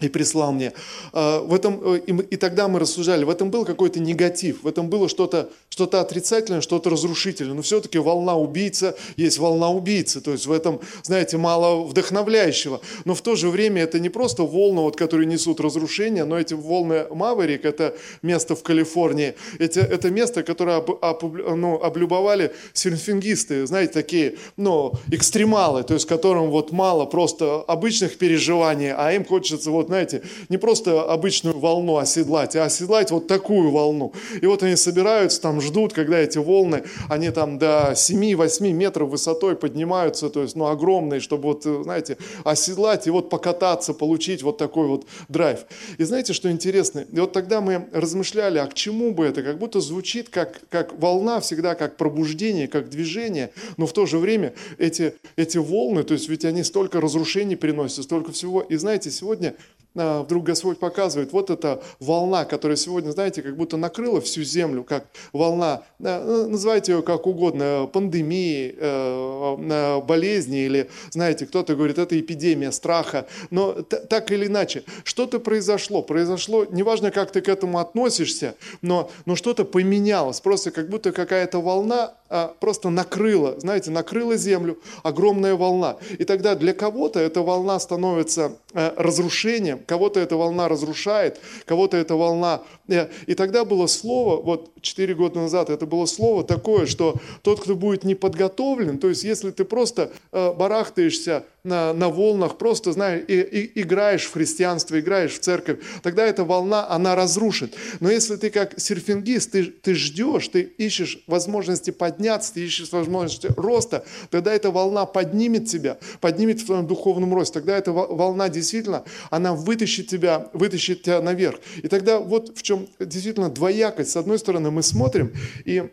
и 0.00 0.08
прислал 0.08 0.52
мне. 0.52 0.74
А, 1.14 1.40
в 1.40 1.54
этом, 1.54 1.80
э, 1.94 2.00
и 2.30 2.36
тогда 2.36 2.68
мы 2.68 2.78
рассуждали, 2.80 3.24
в 3.24 3.30
этом 3.30 3.50
был 3.50 3.64
какой-то 3.64 3.98
негатив, 3.98 4.62
в 4.62 4.68
этом 4.68 4.90
было 4.90 5.08
что-то 5.08 5.48
что 5.76 5.84
отрицательное, 6.00 6.62
что-то 6.62 6.88
разрушительное. 6.88 7.54
Но 7.54 7.60
все-таки 7.60 7.98
волна 7.98 8.34
убийца 8.34 8.96
есть 9.16 9.38
волна 9.38 9.68
убийцы. 9.68 10.22
То 10.22 10.32
есть 10.32 10.46
в 10.46 10.52
этом, 10.52 10.80
знаете, 11.02 11.36
мало 11.36 11.84
вдохновляющего. 11.84 12.80
Но 13.04 13.14
в 13.14 13.20
то 13.20 13.36
же 13.36 13.50
время 13.50 13.82
это 13.82 13.98
не 13.98 14.08
просто 14.08 14.42
волны, 14.42 14.80
вот, 14.80 14.96
которые 14.96 15.26
несут 15.26 15.60
разрушение, 15.60 16.24
но 16.24 16.38
эти 16.38 16.54
волны 16.54 17.06
Маверик, 17.10 17.66
это 17.66 17.94
место 18.22 18.56
в 18.56 18.62
Калифорнии, 18.62 19.34
это, 19.58 19.80
это 19.80 20.10
место, 20.10 20.42
которое 20.42 20.78
об, 20.78 20.90
об, 21.04 21.22
ну, 21.24 21.74
облюбовали 21.82 22.54
серфингисты, 22.72 23.66
знаете, 23.66 23.92
такие 23.92 24.36
ну, 24.56 24.92
экстремалы, 25.10 25.82
то 25.82 25.92
есть 25.92 26.06
которым 26.06 26.50
вот 26.50 26.72
мало 26.72 27.04
просто 27.04 27.60
обычных 27.60 28.16
переживаний, 28.16 28.92
а 28.92 29.12
им 29.12 29.26
хочется 29.26 29.70
вот 29.70 29.85
вот, 29.86 29.88
знаете, 29.88 30.22
не 30.48 30.58
просто 30.58 31.02
обычную 31.02 31.58
волну 31.58 31.96
оседлать, 31.96 32.56
а 32.56 32.64
оседлать 32.64 33.10
вот 33.10 33.26
такую 33.26 33.70
волну. 33.70 34.12
И 34.40 34.46
вот 34.46 34.62
они 34.62 34.76
собираются, 34.76 35.40
там 35.40 35.60
ждут, 35.60 35.92
когда 35.92 36.18
эти 36.18 36.38
волны, 36.38 36.82
они 37.08 37.30
там 37.30 37.58
до 37.58 37.92
7-8 37.92 38.72
метров 38.72 39.10
высотой 39.10 39.56
поднимаются, 39.56 40.28
то 40.28 40.42
есть, 40.42 40.56
ну, 40.56 40.66
огромные, 40.66 41.20
чтобы 41.20 41.44
вот, 41.44 41.62
знаете, 41.62 42.18
оседлать 42.44 43.06
и 43.06 43.10
вот 43.10 43.30
покататься, 43.30 43.94
получить 43.94 44.42
вот 44.42 44.58
такой 44.58 44.88
вот 44.88 45.06
драйв. 45.28 45.60
И 45.98 46.04
знаете, 46.04 46.32
что 46.32 46.50
интересно? 46.50 47.06
И 47.12 47.20
вот 47.20 47.32
тогда 47.32 47.60
мы 47.60 47.88
размышляли, 47.92 48.58
а 48.58 48.66
к 48.66 48.74
чему 48.74 49.12
бы 49.12 49.24
это? 49.24 49.42
Как 49.42 49.58
будто 49.58 49.80
звучит 49.80 50.28
как, 50.28 50.60
как 50.68 50.98
волна 50.98 51.40
всегда, 51.40 51.74
как 51.74 51.96
пробуждение, 51.96 52.68
как 52.68 52.88
движение, 52.88 53.50
но 53.76 53.86
в 53.86 53.92
то 53.92 54.06
же 54.06 54.18
время 54.18 54.52
эти, 54.78 55.14
эти 55.36 55.58
волны, 55.58 56.02
то 56.02 56.14
есть 56.14 56.28
ведь 56.28 56.44
они 56.44 56.62
столько 56.64 57.00
разрушений 57.00 57.56
приносят, 57.56 58.04
столько 58.04 58.32
всего. 58.32 58.62
И 58.62 58.76
знаете, 58.76 59.10
сегодня 59.10 59.54
вдруг 59.96 60.44
Господь 60.44 60.78
показывает, 60.78 61.32
вот 61.32 61.50
эта 61.50 61.82
волна, 62.00 62.44
которая 62.44 62.76
сегодня, 62.76 63.10
знаете, 63.10 63.42
как 63.42 63.56
будто 63.56 63.76
накрыла 63.76 64.20
всю 64.20 64.42
землю, 64.42 64.84
как 64.84 65.06
волна, 65.32 65.82
а, 66.02 66.24
ну, 66.24 66.50
называйте 66.50 66.92
ее 66.92 67.02
как 67.02 67.26
угодно, 67.26 67.88
пандемии, 67.92 68.74
э, 68.78 70.00
болезни 70.02 70.64
или, 70.64 70.90
знаете, 71.10 71.46
кто-то 71.46 71.74
говорит, 71.74 71.98
это 71.98 72.18
эпидемия 72.18 72.72
страха, 72.72 73.26
но 73.50 73.72
так 73.72 74.30
или 74.30 74.46
иначе, 74.46 74.84
что-то 75.04 75.40
произошло, 75.40 76.02
произошло, 76.02 76.66
неважно, 76.70 77.10
как 77.10 77.30
ты 77.32 77.40
к 77.40 77.48
этому 77.48 77.78
относишься, 77.78 78.54
но, 78.82 79.10
но 79.24 79.36
что-то 79.36 79.64
поменялось, 79.64 80.40
просто 80.40 80.70
как 80.70 80.88
будто 80.88 81.12
какая-то 81.12 81.60
волна 81.60 82.14
а, 82.28 82.54
просто 82.58 82.90
накрыла, 82.90 83.58
знаете, 83.60 83.90
накрыла 83.90 84.36
землю, 84.36 84.78
огромная 85.04 85.54
волна. 85.54 85.96
И 86.18 86.24
тогда 86.24 86.56
для 86.56 86.74
кого-то 86.74 87.20
эта 87.20 87.40
волна 87.42 87.78
становится 87.78 88.52
э, 88.74 88.92
разрушением, 88.96 89.78
кого-то 89.86 90.20
эта 90.20 90.36
волна 90.36 90.68
разрушает, 90.68 91.40
кого-то 91.64 91.96
эта 91.96 92.14
волна... 92.16 92.62
Э, 92.88 93.08
и 93.26 93.34
тогда 93.34 93.64
было 93.64 93.86
слово, 93.86 94.40
вот 94.40 94.70
4 94.80 95.14
года 95.14 95.40
назад 95.40 95.70
это 95.70 95.86
было 95.86 96.06
слово 96.06 96.44
такое, 96.44 96.86
что 96.86 97.16
тот, 97.42 97.60
кто 97.60 97.74
будет 97.74 98.04
не 98.04 98.14
подготовлен, 98.14 98.98
то 98.98 99.08
есть 99.08 99.24
если 99.24 99.50
ты 99.50 99.64
просто 99.64 100.12
э, 100.32 100.52
барахтаешься 100.52 101.44
на, 101.66 101.92
на 101.92 102.08
волнах, 102.08 102.58
просто, 102.58 102.92
знаешь, 102.92 103.24
и, 103.26 103.40
и, 103.40 103.82
играешь 103.82 104.24
в 104.24 104.32
христианство, 104.32 104.98
играешь 105.00 105.32
в 105.32 105.40
церковь, 105.40 105.80
тогда 106.02 106.24
эта 106.24 106.44
волна, 106.44 106.88
она 106.88 107.16
разрушит. 107.16 107.74
Но 107.98 108.10
если 108.10 108.36
ты 108.36 108.50
как 108.50 108.78
серфингист, 108.78 109.50
ты, 109.50 109.64
ты 109.64 109.94
ждешь, 109.94 110.46
ты 110.48 110.62
ищешь 110.62 111.24
возможности 111.26 111.90
подняться, 111.90 112.54
ты 112.54 112.64
ищешь 112.64 112.92
возможности 112.92 113.48
роста, 113.56 114.04
тогда 114.30 114.54
эта 114.54 114.70
волна 114.70 115.06
поднимет 115.06 115.66
тебя, 115.66 115.98
поднимет 116.20 116.60
в 116.60 116.66
твоем 116.66 116.86
духовном 116.86 117.34
росте. 117.34 117.54
Тогда 117.54 117.76
эта 117.76 117.90
волна 117.90 118.48
действительно, 118.48 119.04
она 119.30 119.52
вытащит 119.52 120.06
тебя, 120.06 120.48
вытащит 120.52 121.02
тебя 121.02 121.20
наверх. 121.20 121.58
И 121.82 121.88
тогда 121.88 122.20
вот 122.20 122.56
в 122.56 122.62
чем 122.62 122.75
действительно 122.98 123.50
двоякость. 123.50 124.10
С 124.10 124.16
одной 124.16 124.38
стороны, 124.38 124.70
мы 124.70 124.82
смотрим 124.82 125.32
и 125.64 125.90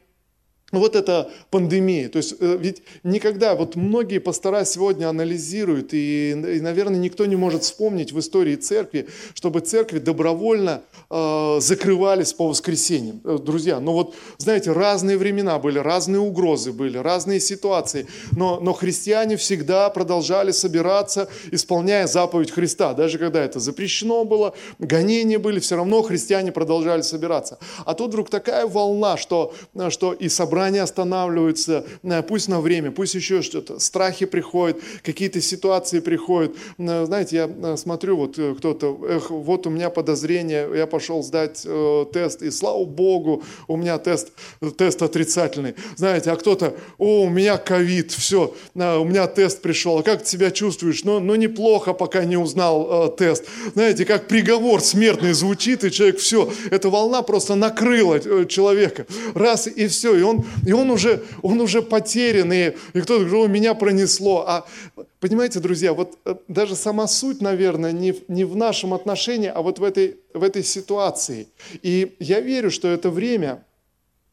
ну, 0.73 0.79
вот 0.79 0.95
это 0.95 1.29
пандемия. 1.51 2.09
То 2.09 2.17
есть 2.17 2.33
э, 2.39 2.57
ведь 2.59 2.81
никогда, 3.03 3.53
вот 3.53 3.75
многие 3.75 4.17
пастора 4.17 4.65
сегодня 4.65 5.07
анализируют, 5.07 5.93
и, 5.93 6.31
и 6.31 6.61
наверное, 6.61 6.97
никто 6.97 7.27
не 7.27 7.35
может 7.35 7.63
вспомнить 7.63 8.11
в 8.11 8.19
истории 8.19 8.55
церкви, 8.55 9.07
чтобы 9.35 9.59
церкви 9.59 9.99
добровольно 9.99 10.81
э, 11.11 11.57
закрывались 11.61 12.33
по 12.33 12.47
воскресеньям. 12.47 13.21
Э, 13.23 13.37
друзья, 13.37 13.79
ну 13.79 13.93
вот, 13.93 14.15
знаете, 14.39 14.71
разные 14.71 15.17
времена 15.19 15.59
были, 15.59 15.77
разные 15.77 16.19
угрозы 16.19 16.71
были, 16.71 16.97
разные 16.97 17.39
ситуации, 17.39 18.07
но, 18.31 18.59
но 18.59 18.73
христиане 18.73 19.37
всегда 19.37 19.91
продолжали 19.91 20.49
собираться, 20.51 21.29
исполняя 21.51 22.07
заповедь 22.07 22.49
Христа. 22.49 22.95
Даже 22.95 23.19
когда 23.19 23.43
это 23.43 23.59
запрещено 23.59 24.25
было, 24.25 24.55
гонения 24.79 25.37
были, 25.37 25.59
все 25.59 25.75
равно 25.75 26.01
христиане 26.01 26.51
продолжали 26.51 27.03
собираться. 27.03 27.59
А 27.85 27.93
тут 27.93 28.07
вдруг 28.07 28.31
такая 28.31 28.65
волна, 28.65 29.17
что, 29.17 29.53
что 29.89 30.13
и 30.13 30.29
собрание 30.29 30.62
собрания 30.63 30.83
останавливаются, 30.83 31.85
э, 32.03 32.23
пусть 32.23 32.47
на 32.47 32.61
время, 32.61 32.91
пусть 32.91 33.15
еще 33.15 33.41
что-то, 33.41 33.79
страхи 33.79 34.25
приходят, 34.25 34.77
какие-то 35.03 35.41
ситуации 35.41 35.99
приходят. 35.99 36.55
Э, 36.77 37.05
знаете, 37.05 37.35
я 37.35 37.49
э, 37.49 37.77
смотрю, 37.77 38.15
вот 38.15 38.39
кто-то, 38.57 38.97
эх, 39.09 39.29
вот 39.29 39.67
у 39.67 39.69
меня 39.69 39.89
подозрение, 39.89 40.69
я 40.73 40.87
пошел 40.87 41.21
сдать 41.21 41.63
э, 41.65 42.05
тест, 42.13 42.41
и 42.41 42.51
слава 42.51 42.85
Богу, 42.85 43.43
у 43.67 43.75
меня 43.75 43.97
тест, 43.97 44.29
тест 44.77 45.01
отрицательный. 45.01 45.75
Знаете, 45.97 46.31
а 46.31 46.37
кто-то, 46.37 46.73
о, 46.97 47.23
у 47.23 47.29
меня 47.29 47.57
ковид, 47.57 48.11
все, 48.11 48.53
у 48.75 48.79
меня 49.03 49.27
тест 49.27 49.61
пришел, 49.61 49.97
а 49.97 50.03
как 50.03 50.23
ты 50.23 50.29
себя 50.29 50.49
чувствуешь? 50.49 51.03
Ну, 51.03 51.19
ну 51.19 51.35
неплохо, 51.35 51.93
пока 51.93 52.23
не 52.23 52.37
узнал 52.37 53.07
э, 53.07 53.17
тест. 53.17 53.43
Знаете, 53.73 54.05
как 54.05 54.27
приговор 54.29 54.79
смертный 54.81 55.33
звучит, 55.33 55.83
и 55.83 55.91
человек, 55.91 56.19
все, 56.19 56.49
эта 56.71 56.89
волна 56.89 57.21
просто 57.21 57.55
накрыла 57.55 58.45
человека. 58.45 59.05
Раз, 59.33 59.67
и 59.67 59.87
все, 59.87 60.15
и 60.17 60.21
он 60.21 60.45
и 60.65 60.71
он 60.73 60.89
уже, 60.89 61.23
он 61.41 61.59
уже 61.61 61.81
потерян, 61.81 62.51
и, 62.51 62.75
и 62.93 63.01
кто-то 63.01 63.25
говорит, 63.25 63.49
меня 63.49 63.73
пронесло. 63.73 64.45
А 64.47 64.65
понимаете, 65.19 65.59
друзья, 65.59 65.93
вот 65.93 66.17
э, 66.25 66.35
даже 66.47 66.75
сама 66.75 67.07
суть, 67.07 67.41
наверное, 67.41 67.91
не, 67.91 68.15
не 68.27 68.43
в 68.43 68.55
нашем 68.55 68.93
отношении, 68.93 69.51
а 69.53 69.61
вот 69.61 69.79
в 69.79 69.83
этой, 69.83 70.17
в 70.33 70.43
этой 70.43 70.63
ситуации. 70.63 71.47
И 71.81 72.15
я 72.19 72.39
верю, 72.39 72.71
что 72.71 72.87
это 72.87 73.09
время, 73.09 73.63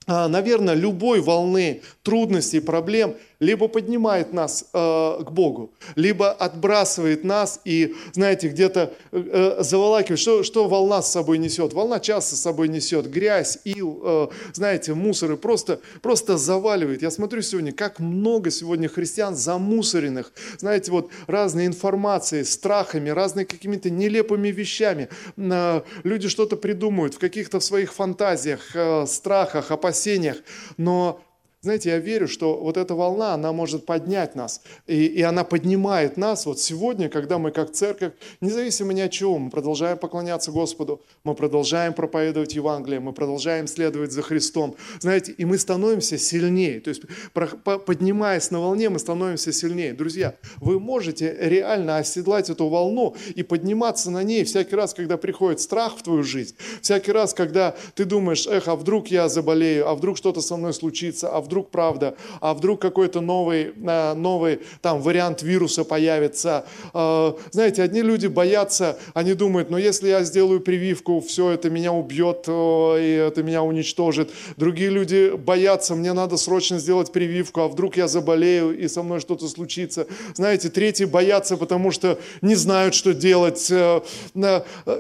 а, 0.07 0.29
наверное, 0.29 0.75
любой 0.75 1.21
волны 1.21 1.83
трудностей, 2.03 2.61
проблем– 2.61 3.17
либо 3.41 3.69
поднимает 3.69 4.33
нас 4.33 4.67
э, 4.73 5.25
к 5.25 5.31
Богу, 5.31 5.73
либо 5.97 6.31
отбрасывает 6.31 7.25
нас 7.25 7.61
и, 7.65 7.97
знаете, 8.13 8.49
где-то 8.49 8.93
э, 9.11 9.57
заволакивает. 9.61 10.21
Что, 10.21 10.43
что 10.43 10.69
волна 10.69 11.01
с 11.01 11.11
собой 11.11 11.39
несет? 11.39 11.73
Волна 11.73 12.01
часто 12.01 12.37
с 12.37 12.41
собой 12.41 12.69
несет 12.69 13.11
грязь, 13.11 13.59
ил, 13.65 14.01
э, 14.05 14.29
знаете, 14.53 14.93
мусоры, 14.93 15.39
просто, 15.39 15.81
просто 16.03 16.37
заваливает. 16.37 17.01
Я 17.01 17.11
смотрю 17.11 17.41
сегодня, 17.41 17.73
как 17.73 17.99
много 17.99 18.51
сегодня 18.51 18.89
христиан 18.89 19.35
замусоренных, 19.35 20.33
знаете, 20.59 20.91
вот 20.93 21.11
разной 21.27 21.65
информацией, 21.67 22.45
страхами, 22.45 23.09
разными 23.09 23.47
какими-то 23.47 23.89
нелепыми 23.89 24.49
вещами. 24.49 25.09
Э, 25.39 25.81
люди 26.05 26.29
что-то 26.29 26.57
придумывают 26.57 27.15
в 27.15 27.19
каких-то 27.19 27.59
своих 27.61 27.95
фантазиях, 27.95 28.77
э, 28.77 29.07
страхах, 29.07 29.71
опасениях, 29.71 30.37
но 30.77 31.23
знаете, 31.63 31.91
я 31.91 31.99
верю, 31.99 32.27
что 32.27 32.57
вот 32.57 32.79
эта 32.79 32.95
волна, 32.95 33.35
она 33.35 33.53
может 33.53 33.85
поднять 33.85 34.35
нас. 34.35 34.63
И, 34.87 35.05
и 35.05 35.21
она 35.21 35.45
поднимает 35.45 36.17
нас 36.17 36.47
вот 36.47 36.59
сегодня, 36.59 37.11
когда 37.11 37.37
мы 37.37 37.51
как 37.51 37.73
церковь, 37.73 38.15
независимо 38.41 38.95
ни 38.95 39.03
от 39.03 39.11
чего, 39.11 39.39
мы 39.39 39.51
продолжаем 39.51 39.99
поклоняться 39.99 40.53
Господу, 40.53 41.03
мы 41.23 41.35
продолжаем 41.35 41.93
проповедовать 41.93 42.55
Евангелие, 42.55 42.99
мы 42.99 43.13
продолжаем 43.13 43.67
следовать 43.67 44.11
за 44.11 44.23
Христом. 44.23 44.75
Знаете, 45.01 45.33
и 45.33 45.45
мы 45.45 45.59
становимся 45.59 46.17
сильнее. 46.17 46.81
То 46.81 46.89
есть 46.89 47.03
поднимаясь 47.35 48.51
на 48.51 48.61
волне, 48.61 48.89
мы 48.89 48.99
становимся 48.99 49.53
сильнее. 49.53 49.93
Друзья, 49.93 50.37
вы 50.63 50.81
можете 50.81 51.37
реально 51.39 51.99
оседлать 51.99 52.49
эту 52.49 52.69
волну 52.69 53.17
и 53.35 53.43
подниматься 53.43 54.11
на 54.11 54.23
ней 54.23 54.45
всякий 54.45 54.77
раз, 54.77 54.95
когда 54.95 55.19
приходит 55.19 55.61
страх 55.61 55.99
в 55.99 56.03
твою 56.03 56.23
жизнь, 56.23 56.57
всякий 56.81 57.13
раз, 57.13 57.35
когда 57.35 57.77
ты 57.95 58.07
думаешь, 58.07 58.47
эх, 58.47 58.67
а 58.69 58.77
вдруг 58.77 59.09
я 59.09 59.29
заболею, 59.29 59.87
а 59.87 59.95
вдруг 59.95 60.17
что-то 60.17 60.41
со 60.41 60.57
мной 60.57 60.73
случится, 60.73 61.29
а 61.29 61.43
вдруг 61.43 61.50
правда, 61.71 62.15
а 62.41 62.55
вдруг 62.55 62.81
какой-то 62.81 63.21
новый, 63.21 63.73
э, 63.77 64.15
новый 64.15 64.61
там 64.83 65.01
вариант 65.01 65.43
вируса 65.43 65.85
появится. 65.85 66.65
Э, 66.95 67.33
знаете, 67.51 67.83
одни 67.83 68.03
люди 68.03 68.27
боятся, 68.27 68.99
они 69.15 69.35
думают, 69.35 69.71
ну 69.71 69.77
если 69.77 70.09
я 70.09 70.23
сделаю 70.23 70.61
прививку, 70.61 71.21
все 71.21 71.51
это 71.51 71.71
меня 71.71 71.93
убьет 71.93 72.47
и 72.49 73.25
это 73.29 73.43
меня 73.43 73.63
уничтожит. 73.63 74.31
Другие 74.57 74.91
люди 74.91 75.33
боятся, 75.37 75.95
мне 75.95 76.13
надо 76.13 76.37
срочно 76.37 76.79
сделать 76.79 77.13
прививку, 77.13 77.61
а 77.61 77.69
вдруг 77.69 77.97
я 77.97 78.09
заболею 78.09 78.79
и 78.79 78.89
со 78.89 79.03
мной 79.03 79.21
что-то 79.21 79.49
случится. 79.49 80.07
Знаете, 80.35 80.69
третьи 80.69 81.05
боятся, 81.05 81.57
потому 81.57 81.91
что 81.91 82.19
не 82.41 82.55
знают, 82.55 82.95
что 82.95 83.15
делать. 83.15 83.71
Э, 83.71 84.01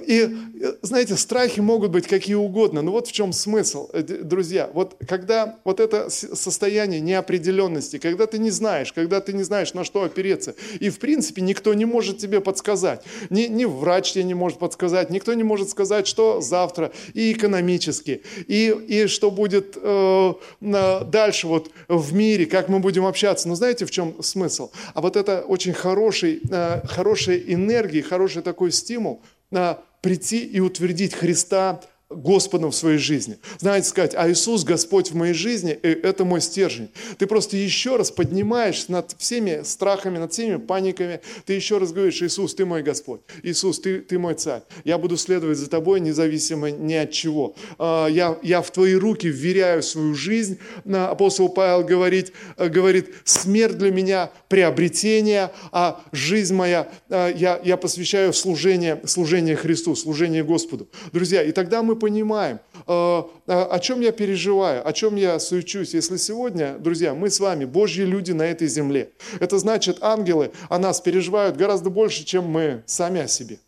и, 0.06 0.36
знаете, 0.82 1.16
страхи 1.16 1.60
могут 1.60 1.90
быть 1.90 2.06
какие 2.06 2.36
угодно. 2.36 2.82
Но 2.82 2.92
вот 2.92 3.08
в 3.08 3.12
чем 3.12 3.32
смысл, 3.32 3.88
друзья. 3.92 4.70
Вот 4.72 4.96
когда 5.08 5.58
вот 5.64 5.80
это 5.80 6.08
состояние 6.40 7.00
неопределенности, 7.00 7.98
когда 7.98 8.26
ты 8.26 8.38
не 8.38 8.50
знаешь, 8.50 8.92
когда 8.92 9.20
ты 9.20 9.32
не 9.32 9.42
знаешь, 9.42 9.74
на 9.74 9.84
что 9.84 10.02
опереться. 10.02 10.54
И, 10.80 10.90
в 10.90 10.98
принципе, 10.98 11.42
никто 11.42 11.74
не 11.74 11.84
может 11.84 12.18
тебе 12.18 12.40
подсказать. 12.40 13.04
Ни, 13.30 13.42
ни 13.42 13.64
врач 13.64 14.12
тебе 14.12 14.24
не 14.24 14.34
может 14.34 14.58
подсказать, 14.58 15.10
никто 15.10 15.34
не 15.34 15.42
может 15.42 15.70
сказать, 15.70 16.06
что 16.06 16.40
завтра 16.40 16.92
и 17.14 17.32
экономически, 17.32 18.22
и, 18.46 18.74
и 18.88 19.06
что 19.06 19.30
будет 19.30 19.76
э, 19.80 20.34
дальше 20.60 21.46
вот 21.46 21.70
в 21.88 22.12
мире, 22.14 22.46
как 22.46 22.68
мы 22.68 22.80
будем 22.80 23.06
общаться. 23.06 23.48
Но 23.48 23.54
знаете, 23.54 23.86
в 23.86 23.90
чем 23.90 24.22
смысл? 24.22 24.70
А 24.94 25.00
вот 25.00 25.16
это 25.16 25.42
очень 25.42 25.72
хороший, 25.72 26.40
э, 26.50 26.80
хорошая 26.86 27.38
энергия, 27.38 28.02
хороший 28.02 28.42
такой 28.42 28.72
стимул 28.72 29.22
э, 29.50 29.74
прийти 30.00 30.44
и 30.44 30.60
утвердить 30.60 31.14
Христа 31.14 31.80
Господом 32.10 32.72
в 32.72 32.74
своей 32.74 32.98
жизни. 32.98 33.38
Знаете, 33.58 33.88
сказать, 33.88 34.14
а 34.16 34.28
Иисус 34.28 34.64
Господь 34.64 35.12
в 35.12 35.14
моей 35.14 35.32
жизни, 35.32 35.78
и 35.80 35.88
это 35.88 36.24
мой 36.24 36.40
стержень. 36.40 36.90
Ты 37.18 37.28
просто 37.28 37.56
еще 37.56 37.96
раз 37.96 38.10
поднимаешь 38.10 38.88
над 38.88 39.14
всеми 39.16 39.62
страхами, 39.62 40.18
над 40.18 40.32
всеми 40.32 40.56
паниками, 40.56 41.20
ты 41.46 41.52
еще 41.52 41.78
раз 41.78 41.92
говоришь, 41.92 42.20
Иисус, 42.20 42.56
ты 42.56 42.66
мой 42.66 42.82
Господь, 42.82 43.20
Иисус, 43.44 43.78
ты, 43.78 44.00
ты 44.00 44.18
мой 44.18 44.34
царь. 44.34 44.62
Я 44.82 44.98
буду 44.98 45.16
следовать 45.16 45.58
за 45.58 45.70
тобой 45.70 46.00
независимо 46.00 46.72
ни 46.72 46.94
от 46.94 47.12
чего. 47.12 47.54
А, 47.78 48.08
я, 48.08 48.36
я 48.42 48.60
в 48.60 48.72
твои 48.72 48.94
руки 48.94 49.28
вверяю 49.28 49.82
свою 49.84 50.14
жизнь. 50.14 50.58
Апостол 50.92 51.48
Павел 51.48 51.84
говорит, 51.84 52.32
говорит, 52.58 53.14
смерть 53.22 53.78
для 53.78 53.92
меня 53.92 54.32
приобретение, 54.48 55.52
а 55.70 56.02
жизнь 56.10 56.54
моя, 56.54 56.90
а, 57.08 57.28
я, 57.28 57.60
я 57.62 57.76
посвящаю 57.76 58.32
служение, 58.32 59.00
служение 59.06 59.54
Христу, 59.54 59.94
служение 59.94 60.42
Господу. 60.42 60.88
Друзья, 61.12 61.44
и 61.44 61.52
тогда 61.52 61.84
мы 61.84 61.99
понимаем, 62.00 62.58
э, 62.88 63.22
о 63.46 63.78
чем 63.80 64.00
я 64.00 64.10
переживаю, 64.10 64.86
о 64.86 64.92
чем 64.92 65.14
я 65.14 65.38
суечусь. 65.38 65.94
Если 65.94 66.16
сегодня, 66.16 66.76
друзья, 66.78 67.14
мы 67.14 67.30
с 67.30 67.38
вами 67.38 67.64
Божьи 67.64 68.02
люди 68.02 68.32
на 68.32 68.42
этой 68.42 68.66
земле, 68.66 69.10
это 69.38 69.58
значит, 69.60 69.98
ангелы 70.00 70.50
о 70.68 70.78
нас 70.78 71.00
переживают 71.00 71.56
гораздо 71.56 71.90
больше, 71.90 72.24
чем 72.24 72.46
мы 72.46 72.82
сами 72.86 73.20
о 73.20 73.28
себе. 73.28 73.58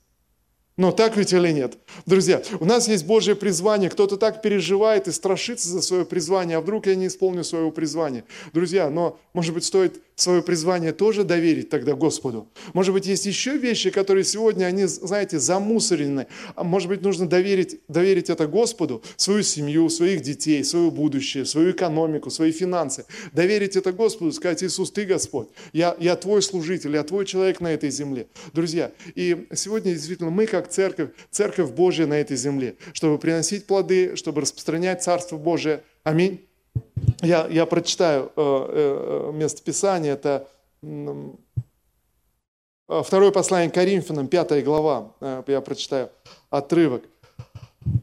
Но 0.78 0.90
так 0.90 1.16
ведь 1.18 1.34
или 1.34 1.52
нет? 1.52 1.76
Друзья, 2.06 2.42
у 2.58 2.64
нас 2.64 2.88
есть 2.88 3.04
Божье 3.04 3.36
призвание. 3.36 3.90
Кто-то 3.90 4.16
так 4.16 4.40
переживает 4.40 5.06
и 5.06 5.12
страшится 5.12 5.68
за 5.68 5.82
свое 5.82 6.06
призвание. 6.06 6.56
А 6.56 6.60
вдруг 6.62 6.86
я 6.86 6.94
не 6.94 7.08
исполню 7.08 7.44
своего 7.44 7.70
призвания? 7.70 8.24
Друзья, 8.54 8.88
но, 8.88 9.18
может 9.34 9.52
быть, 9.52 9.64
стоит 9.64 10.00
свое 10.14 10.42
призвание 10.42 10.92
тоже 10.92 11.24
доверить 11.24 11.70
тогда 11.70 11.94
Господу. 11.94 12.48
Может 12.72 12.92
быть, 12.94 13.06
есть 13.06 13.26
еще 13.26 13.56
вещи, 13.56 13.90
которые 13.90 14.24
сегодня, 14.24 14.66
они, 14.66 14.84
знаете, 14.84 15.38
замусорены. 15.38 16.26
А 16.54 16.64
может 16.64 16.88
быть, 16.88 17.02
нужно 17.02 17.26
доверить, 17.28 17.80
доверить 17.88 18.30
это 18.30 18.46
Господу, 18.46 19.02
свою 19.16 19.42
семью, 19.42 19.88
своих 19.88 20.22
детей, 20.22 20.64
свое 20.64 20.90
будущее, 20.90 21.44
свою 21.44 21.72
экономику, 21.72 22.30
свои 22.30 22.52
финансы. 22.52 23.04
Доверить 23.32 23.76
это 23.76 23.92
Господу, 23.92 24.32
сказать, 24.32 24.62
Иисус, 24.62 24.90
Ты 24.90 25.04
Господь, 25.04 25.48
я, 25.72 25.96
я 25.98 26.16
Твой 26.16 26.42
служитель, 26.42 26.94
я 26.94 27.02
Твой 27.02 27.26
человек 27.26 27.60
на 27.60 27.72
этой 27.72 27.90
земле. 27.90 28.26
Друзья, 28.52 28.92
и 29.14 29.46
сегодня 29.54 29.92
действительно 29.92 30.30
мы 30.30 30.46
как 30.46 30.68
церковь, 30.68 31.10
церковь 31.30 31.70
Божья 31.70 32.06
на 32.06 32.14
этой 32.14 32.36
земле, 32.36 32.76
чтобы 32.92 33.18
приносить 33.18 33.66
плоды, 33.66 34.16
чтобы 34.16 34.42
распространять 34.42 35.02
Царство 35.02 35.36
Божие. 35.36 35.82
Аминь. 36.04 36.40
Я, 37.22 37.46
я 37.46 37.66
прочитаю 37.66 38.32
э, 38.34 39.28
э, 39.28 39.30
место 39.32 39.62
Писания, 39.62 40.14
это 40.14 40.48
э, 40.82 41.32
второе 42.88 43.30
послание 43.30 43.70
к 43.70 43.74
Коринфянам, 43.74 44.26
пятая 44.26 44.60
глава, 44.60 45.12
э, 45.20 45.44
я 45.46 45.60
прочитаю 45.60 46.10
отрывок. 46.50 47.04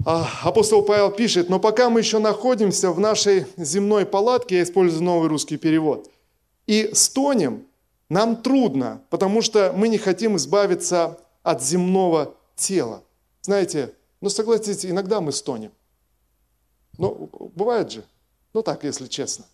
А, 0.06 0.26
апостол 0.44 0.84
Павел 0.84 1.12
пишет, 1.12 1.50
но 1.50 1.60
пока 1.60 1.90
мы 1.90 2.00
еще 2.00 2.20
находимся 2.20 2.92
в 2.92 3.00
нашей 3.02 3.46
земной 3.58 4.06
палатке, 4.06 4.56
я 4.56 4.64
использую 4.64 5.04
новый 5.04 5.28
русский 5.28 5.58
перевод, 5.58 6.10
и 6.66 6.90
стонем, 6.94 7.66
нам 8.08 8.38
трудно, 8.38 9.02
потому 9.10 9.42
что 9.42 9.74
мы 9.76 9.90
не 9.90 9.98
хотим 9.98 10.38
избавиться 10.38 11.20
от 11.44 11.62
земного 11.62 12.36
тела. 12.56 13.04
Знаете, 13.42 13.94
ну 14.22 14.30
согласитесь, 14.30 14.90
иногда 14.90 15.20
мы 15.20 15.34
стонем. 15.34 15.72
Ну, 16.98 17.30
бывает 17.54 17.92
же. 17.92 18.06
Ну 18.54 18.64
так, 18.64 18.84
если 18.84 19.08
честно. 19.08 19.46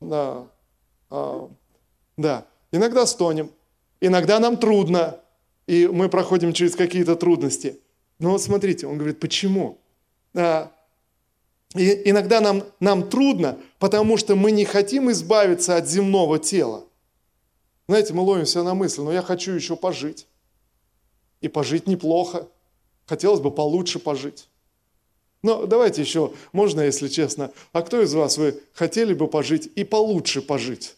Да, 0.00 0.46
а, 1.10 1.50
да. 2.16 2.46
иногда 2.72 3.06
стонем, 3.06 3.50
иногда 4.00 4.40
нам 4.40 4.56
трудно, 4.56 5.20
и 5.66 5.86
мы 5.86 6.08
проходим 6.08 6.52
через 6.52 6.74
какие-то 6.74 7.16
трудности. 7.16 7.80
Но 8.18 8.30
вот 8.32 8.42
смотрите, 8.42 8.86
он 8.86 8.96
говорит, 8.96 9.20
почему? 9.20 9.78
А, 10.34 10.72
и 11.74 12.10
иногда 12.10 12.40
нам, 12.40 12.64
нам 12.80 13.08
трудно, 13.08 13.58
потому 13.78 14.16
что 14.16 14.34
мы 14.34 14.50
не 14.50 14.64
хотим 14.64 15.10
избавиться 15.10 15.76
от 15.76 15.88
земного 15.88 16.38
тела. 16.38 16.84
Знаете, 17.88 18.12
мы 18.12 18.22
ловим 18.22 18.46
себя 18.46 18.64
на 18.64 18.74
мысли, 18.74 19.02
но 19.02 19.12
я 19.12 19.22
хочу 19.22 19.52
еще 19.52 19.76
пожить. 19.76 20.26
И 21.40 21.48
пожить 21.48 21.86
неплохо. 21.86 22.48
Хотелось 23.06 23.40
бы 23.40 23.50
получше 23.50 23.98
пожить. 23.98 24.49
Но 25.42 25.66
давайте 25.66 26.02
еще, 26.02 26.32
можно, 26.52 26.82
если 26.82 27.08
честно, 27.08 27.50
а 27.72 27.82
кто 27.82 28.02
из 28.02 28.12
вас 28.12 28.36
вы 28.36 28.60
хотели 28.74 29.14
бы 29.14 29.26
пожить 29.26 29.70
и 29.74 29.84
получше 29.84 30.42
пожить? 30.42 30.96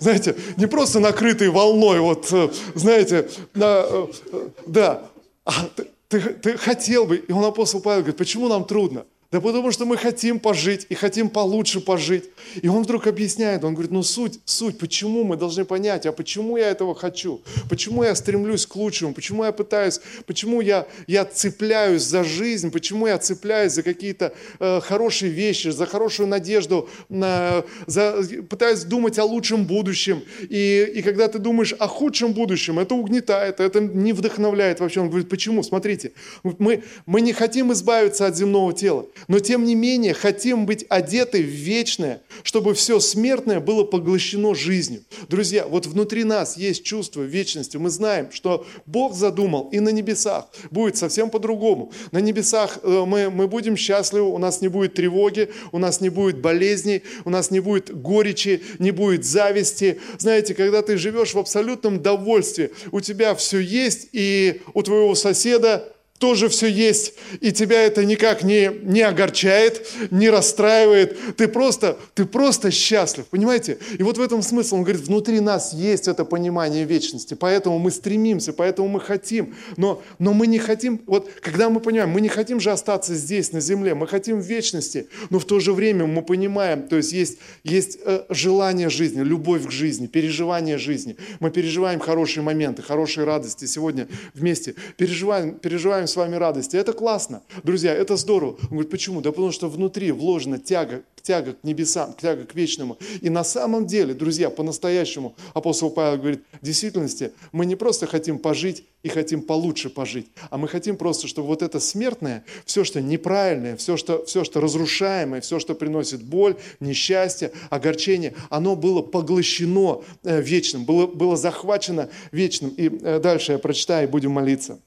Знаете, 0.00 0.36
не 0.56 0.66
просто 0.66 1.00
накрытый 1.00 1.48
волной, 1.48 2.00
вот, 2.00 2.32
э, 2.32 2.50
знаете, 2.74 3.28
на, 3.54 3.84
э, 3.86 4.06
э, 4.32 4.48
да, 4.66 5.02
а 5.44 5.52
ты, 5.76 5.86
ты, 6.08 6.20
ты 6.20 6.56
хотел 6.56 7.06
бы, 7.06 7.16
и 7.16 7.32
он 7.32 7.44
апостол 7.44 7.80
Павел 7.80 8.00
говорит, 8.00 8.18
почему 8.18 8.48
нам 8.48 8.64
трудно? 8.64 9.06
Да 9.32 9.40
потому 9.40 9.72
что 9.72 9.86
мы 9.86 9.96
хотим 9.96 10.38
пожить 10.38 10.86
и 10.90 10.94
хотим 10.94 11.30
получше 11.30 11.80
пожить. 11.80 12.24
И 12.60 12.68
он 12.68 12.82
вдруг 12.82 13.06
объясняет, 13.06 13.64
он 13.64 13.72
говорит, 13.72 13.90
ну 13.90 14.02
суть, 14.02 14.38
суть, 14.44 14.78
почему 14.78 15.24
мы 15.24 15.36
должны 15.36 15.64
понять, 15.64 16.04
а 16.04 16.12
почему 16.12 16.58
я 16.58 16.68
этого 16.68 16.94
хочу? 16.94 17.40
Почему 17.70 18.02
я 18.02 18.14
стремлюсь 18.14 18.66
к 18.66 18.76
лучшему? 18.76 19.14
Почему 19.14 19.44
я 19.44 19.52
пытаюсь, 19.52 20.00
почему 20.26 20.60
я, 20.60 20.86
я 21.06 21.24
цепляюсь 21.24 22.02
за 22.02 22.24
жизнь? 22.24 22.70
Почему 22.70 23.06
я 23.06 23.16
цепляюсь 23.16 23.72
за 23.72 23.82
какие-то 23.82 24.34
э, 24.60 24.80
хорошие 24.82 25.32
вещи, 25.32 25.68
за 25.68 25.86
хорошую 25.86 26.26
надежду, 26.26 26.90
на, 27.08 27.64
за, 27.86 28.22
пытаюсь 28.50 28.84
думать 28.84 29.18
о 29.18 29.24
лучшем 29.24 29.64
будущем. 29.64 30.22
И, 30.42 30.92
и 30.94 31.00
когда 31.00 31.28
ты 31.28 31.38
думаешь 31.38 31.72
о 31.78 31.88
худшем 31.88 32.34
будущем, 32.34 32.78
это 32.78 32.94
угнетает, 32.94 33.60
это 33.60 33.80
не 33.80 34.12
вдохновляет 34.12 34.80
вообще. 34.80 35.00
Он 35.00 35.08
говорит, 35.08 35.30
почему? 35.30 35.62
Смотрите, 35.62 36.12
мы, 36.42 36.82
мы 37.06 37.22
не 37.22 37.32
хотим 37.32 37.72
избавиться 37.72 38.26
от 38.26 38.36
земного 38.36 38.74
тела 38.74 39.06
но 39.28 39.38
тем 39.38 39.64
не 39.64 39.74
менее 39.74 40.14
хотим 40.14 40.66
быть 40.66 40.84
одеты 40.88 41.42
в 41.42 41.46
вечное, 41.46 42.22
чтобы 42.42 42.74
все 42.74 43.00
смертное 43.00 43.60
было 43.60 43.84
поглощено 43.84 44.54
жизнью. 44.54 45.02
Друзья, 45.28 45.66
вот 45.66 45.86
внутри 45.86 46.24
нас 46.24 46.56
есть 46.56 46.84
чувство 46.84 47.22
вечности. 47.22 47.76
Мы 47.76 47.90
знаем, 47.90 48.30
что 48.32 48.66
Бог 48.86 49.14
задумал 49.14 49.68
и 49.70 49.80
на 49.80 49.90
небесах 49.90 50.48
будет 50.70 50.96
совсем 50.96 51.30
по-другому. 51.30 51.92
На 52.10 52.18
небесах 52.18 52.78
э, 52.82 53.04
мы, 53.06 53.30
мы 53.30 53.48
будем 53.48 53.76
счастливы, 53.76 54.28
у 54.28 54.38
нас 54.38 54.60
не 54.60 54.68
будет 54.68 54.94
тревоги, 54.94 55.50
у 55.72 55.78
нас 55.78 56.00
не 56.00 56.08
будет 56.08 56.38
болезней, 56.40 57.02
у 57.24 57.30
нас 57.30 57.50
не 57.50 57.60
будет 57.60 57.94
горечи, 57.94 58.62
не 58.78 58.90
будет 58.90 59.24
зависти. 59.24 60.00
Знаете, 60.18 60.54
когда 60.54 60.82
ты 60.82 60.96
живешь 60.96 61.34
в 61.34 61.38
абсолютном 61.38 62.02
довольстве, 62.02 62.70
у 62.90 63.00
тебя 63.00 63.34
все 63.34 63.58
есть, 63.58 64.08
и 64.12 64.62
у 64.74 64.82
твоего 64.82 65.14
соседа 65.14 65.92
тоже 66.22 66.48
все 66.48 66.68
есть, 66.68 67.14
и 67.40 67.50
тебя 67.50 67.82
это 67.82 68.04
никак 68.04 68.44
не, 68.44 68.70
не 68.84 69.00
огорчает, 69.00 69.88
не 70.12 70.30
расстраивает. 70.30 71.36
Ты 71.36 71.48
просто, 71.48 71.98
ты 72.14 72.26
просто 72.26 72.70
счастлив, 72.70 73.24
понимаете? 73.26 73.78
И 73.98 74.04
вот 74.04 74.18
в 74.18 74.20
этом 74.20 74.40
смысл. 74.40 74.76
Он 74.76 74.82
говорит, 74.84 75.02
внутри 75.02 75.40
нас 75.40 75.74
есть 75.74 76.06
это 76.06 76.24
понимание 76.24 76.84
вечности, 76.84 77.34
поэтому 77.34 77.80
мы 77.80 77.90
стремимся, 77.90 78.52
поэтому 78.52 78.86
мы 78.86 79.00
хотим. 79.00 79.56
Но, 79.76 80.00
но 80.20 80.32
мы 80.32 80.46
не 80.46 80.60
хотим, 80.60 81.00
вот 81.06 81.28
когда 81.40 81.68
мы 81.68 81.80
понимаем, 81.80 82.10
мы 82.10 82.20
не 82.20 82.28
хотим 82.28 82.60
же 82.60 82.70
остаться 82.70 83.16
здесь, 83.16 83.50
на 83.50 83.58
земле, 83.60 83.96
мы 83.96 84.06
хотим 84.06 84.38
вечности, 84.38 85.08
но 85.30 85.40
в 85.40 85.44
то 85.44 85.58
же 85.58 85.72
время 85.72 86.06
мы 86.06 86.22
понимаем, 86.22 86.86
то 86.86 86.98
есть 86.98 87.12
есть, 87.12 87.38
есть 87.64 87.98
э, 88.04 88.26
желание 88.28 88.90
жизни, 88.90 89.22
любовь 89.22 89.66
к 89.66 89.72
жизни, 89.72 90.06
переживание 90.06 90.78
жизни. 90.78 91.16
Мы 91.40 91.50
переживаем 91.50 91.98
хорошие 91.98 92.44
моменты, 92.44 92.80
хорошие 92.80 93.24
радости 93.24 93.64
сегодня 93.64 94.06
вместе, 94.34 94.76
переживаем, 94.96 95.56
переживаем 95.56 96.06
с 96.12 96.16
вами 96.16 96.36
радости. 96.36 96.76
Это 96.76 96.92
классно, 96.92 97.42
друзья, 97.64 97.92
это 97.94 98.16
здорово. 98.16 98.56
Он 98.62 98.68
говорит, 98.68 98.90
почему? 98.90 99.20
Да 99.20 99.32
потому 99.32 99.50
что 99.50 99.68
внутри 99.68 100.12
вложена 100.12 100.58
тяга, 100.58 101.02
тяга 101.22 101.54
к 101.54 101.64
небесам, 101.64 102.14
тяга 102.20 102.44
к 102.44 102.54
вечному. 102.54 102.98
И 103.20 103.30
на 103.30 103.44
самом 103.44 103.86
деле, 103.86 104.14
друзья, 104.14 104.50
по-настоящему, 104.50 105.34
апостол 105.54 105.90
Павел 105.90 106.18
говорит, 106.18 106.42
в 106.60 106.64
действительности 106.64 107.32
мы 107.52 107.66
не 107.66 107.76
просто 107.76 108.06
хотим 108.06 108.38
пожить 108.38 108.84
и 109.02 109.08
хотим 109.08 109.42
получше 109.42 109.90
пожить, 109.90 110.28
а 110.50 110.58
мы 110.58 110.68
хотим 110.68 110.96
просто, 110.96 111.26
чтобы 111.26 111.48
вот 111.48 111.62
это 111.62 111.80
смертное, 111.80 112.44
все, 112.64 112.84
что 112.84 113.00
неправильное, 113.00 113.76
все, 113.76 113.96
что, 113.96 114.24
все, 114.24 114.44
что 114.44 114.60
разрушаемое, 114.60 115.40
все, 115.40 115.58
что 115.58 115.74
приносит 115.74 116.22
боль, 116.22 116.56
несчастье, 116.78 117.52
огорчение, 117.70 118.34
оно 118.50 118.76
было 118.76 119.02
поглощено 119.02 120.02
э, 120.22 120.40
вечным, 120.40 120.84
было, 120.84 121.06
было 121.06 121.36
захвачено 121.36 122.10
вечным. 122.30 122.70
И 122.76 122.88
э, 122.88 123.18
дальше 123.18 123.52
я 123.52 123.58
прочитаю 123.58 124.06
и 124.06 124.10
будем 124.10 124.32
молиться. 124.32 124.78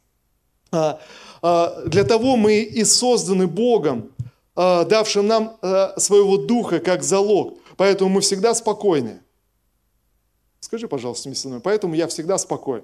А, 0.75 0.99
а, 1.41 1.83
для 1.85 2.03
того 2.03 2.35
мы 2.35 2.59
и 2.59 2.83
созданы 2.83 3.47
Богом, 3.47 4.11
а, 4.55 4.83
давшим 4.83 5.27
нам 5.27 5.57
своего 5.97 6.37
Духа 6.37 6.79
как 6.79 7.03
залог. 7.03 7.57
Поэтому 7.77 8.09
мы 8.09 8.21
всегда 8.21 8.53
спокойны. 8.53 9.21
Скажи, 10.59 10.87
пожалуйста, 10.87 11.29
вместе 11.29 11.43
со 11.43 11.47
мной. 11.49 11.61
Поэтому 11.61 11.93
я 11.93 12.07
всегда 12.07 12.37
спокоен. 12.37 12.83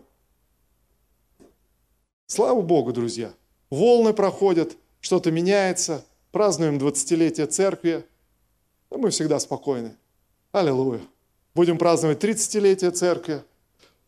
Слава 2.27 2.62
Богу, 2.62 2.93
друзья. 2.93 3.34
Волны 3.69 4.13
проходят, 4.13 4.77
что-то 4.99 5.32
меняется. 5.32 6.06
Празднуем 6.32 6.77
20-летие 6.77 7.47
церкви. 7.47 8.06
Но 8.89 8.97
мы 8.97 9.10
всегда 9.10 9.39
спокойны. 9.39 9.95
Аллилуйя. 10.51 11.01
Будем 11.56 11.77
праздновать 11.77 12.23
30-летие 12.23 12.91
церкви. 12.91 13.43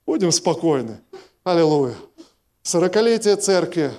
Будем 0.06 0.32
спокойны. 0.32 1.00
Аллилуйя. 1.44 1.96
Сорокалетие 2.66 3.36
церкви. 3.36 3.92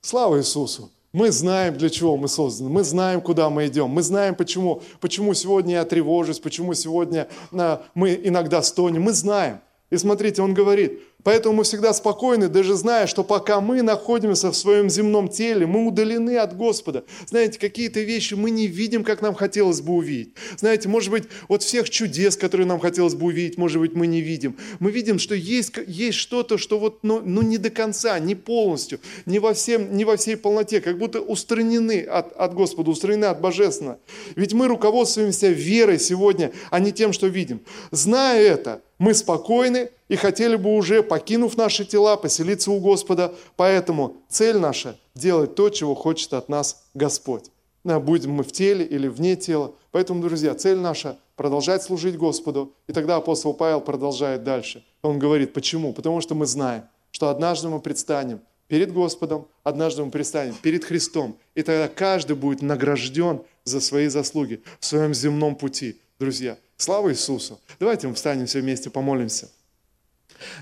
Слава 0.00 0.40
Иисусу! 0.40 0.90
Мы 1.12 1.30
знаем, 1.30 1.78
для 1.78 1.88
чего 1.88 2.16
мы 2.16 2.26
созданы. 2.26 2.68
Мы 2.68 2.82
знаем, 2.82 3.20
куда 3.20 3.48
мы 3.50 3.68
идем. 3.68 3.88
Мы 3.88 4.02
знаем, 4.02 4.34
почему, 4.34 4.82
почему 4.98 5.32
сегодня 5.32 5.74
я 5.74 5.84
тревожусь, 5.84 6.40
почему 6.40 6.74
сегодня 6.74 7.28
мы 7.52 8.20
иногда 8.24 8.62
стонем. 8.62 9.02
Мы 9.02 9.12
знаем. 9.12 9.60
И 9.90 9.96
смотрите, 9.96 10.42
он 10.42 10.54
говорит, 10.54 11.02
Поэтому 11.24 11.56
мы 11.56 11.64
всегда 11.64 11.92
спокойны, 11.94 12.48
даже 12.48 12.74
зная, 12.74 13.06
что 13.06 13.24
пока 13.24 13.60
мы 13.60 13.82
находимся 13.82 14.52
в 14.52 14.56
своем 14.56 14.90
земном 14.90 15.28
теле, 15.28 15.66
мы 15.66 15.86
удалены 15.86 16.36
от 16.36 16.54
Господа. 16.56 17.04
Знаете, 17.26 17.58
какие-то 17.58 18.00
вещи 18.00 18.34
мы 18.34 18.50
не 18.50 18.66
видим, 18.66 19.02
как 19.02 19.22
нам 19.22 19.34
хотелось 19.34 19.80
бы 19.80 19.94
увидеть. 19.94 20.34
Знаете, 20.58 20.88
может 20.88 21.10
быть, 21.10 21.24
вот 21.48 21.62
всех 21.62 21.88
чудес, 21.88 22.36
которые 22.36 22.66
нам 22.66 22.78
хотелось 22.78 23.14
бы 23.14 23.26
увидеть, 23.26 23.56
может 23.56 23.80
быть, 23.80 23.94
мы 23.94 24.06
не 24.06 24.20
видим. 24.20 24.56
Мы 24.80 24.90
видим, 24.90 25.18
что 25.18 25.34
есть, 25.34 25.72
есть 25.86 26.18
что-то, 26.18 26.58
что 26.58 26.78
вот, 26.78 26.98
ну, 27.02 27.22
ну 27.24 27.40
не 27.40 27.56
до 27.56 27.70
конца, 27.70 28.18
не 28.18 28.34
полностью, 28.34 29.00
не 29.24 29.38
во, 29.38 29.54
всем, 29.54 29.96
не 29.96 30.04
во 30.04 30.18
всей 30.18 30.36
полноте, 30.36 30.82
как 30.82 30.98
будто 30.98 31.20
устранены 31.20 32.02
от, 32.02 32.32
от 32.36 32.52
Господа, 32.52 32.90
устранены 32.90 33.24
от 33.24 33.40
Божественного. 33.40 33.98
Ведь 34.36 34.52
мы 34.52 34.68
руководствуемся 34.68 35.48
верой 35.48 35.98
сегодня, 35.98 36.52
а 36.70 36.80
не 36.80 36.92
тем, 36.92 37.14
что 37.14 37.28
видим. 37.28 37.60
Зная 37.90 38.42
это, 38.42 38.82
мы 38.98 39.14
спокойны, 39.14 39.90
и 40.08 40.16
хотели 40.16 40.56
бы 40.56 40.74
уже, 40.74 41.02
покинув 41.02 41.56
наши 41.56 41.84
тела, 41.84 42.16
поселиться 42.16 42.70
у 42.70 42.78
Господа. 42.80 43.34
Поэтому 43.56 44.18
цель 44.28 44.58
наша– 44.58 44.98
делать 45.14 45.54
то, 45.54 45.70
чего 45.70 45.94
хочет 45.94 46.32
от 46.34 46.48
нас 46.48 46.84
Господь. 46.94 47.50
Будем 47.84 48.32
мы 48.32 48.44
в 48.44 48.52
теле 48.52 48.84
или 48.84 49.08
вне 49.08 49.36
тела. 49.36 49.74
Поэтому, 49.92 50.22
друзья, 50.22 50.54
цель 50.54 50.78
наша– 50.78 51.18
продолжать 51.36 51.82
служить 51.82 52.16
Господу. 52.16 52.74
И 52.86 52.92
тогда 52.92 53.16
апостол 53.16 53.54
Павел 53.54 53.80
продолжает 53.80 54.44
дальше. 54.44 54.84
Он 55.02 55.18
говорит, 55.18 55.52
почему? 55.52 55.92
Потому 55.92 56.20
что 56.20 56.34
мы 56.34 56.46
знаем, 56.46 56.84
что 57.10 57.28
однажды 57.28 57.68
мы 57.68 57.80
предстанем 57.80 58.40
перед 58.68 58.92
Господом, 58.92 59.46
однажды 59.62 60.04
мы 60.04 60.10
предстанем 60.10 60.54
перед 60.62 60.84
Христом. 60.84 61.36
И 61.54 61.62
тогда 61.62 61.88
каждый 61.88 62.36
будет 62.36 62.62
награжден 62.62 63.42
за 63.64 63.80
свои 63.80 64.08
заслуги 64.08 64.62
в 64.80 64.86
своем 64.86 65.12
земном 65.12 65.54
пути. 65.54 66.00
Друзья, 66.18 66.56
слава 66.76 67.10
Иисусу! 67.12 67.60
Давайте 67.78 68.08
мы 68.08 68.14
встанем 68.14 68.46
все 68.46 68.60
вместе, 68.60 68.88
помолимся. 68.88 69.50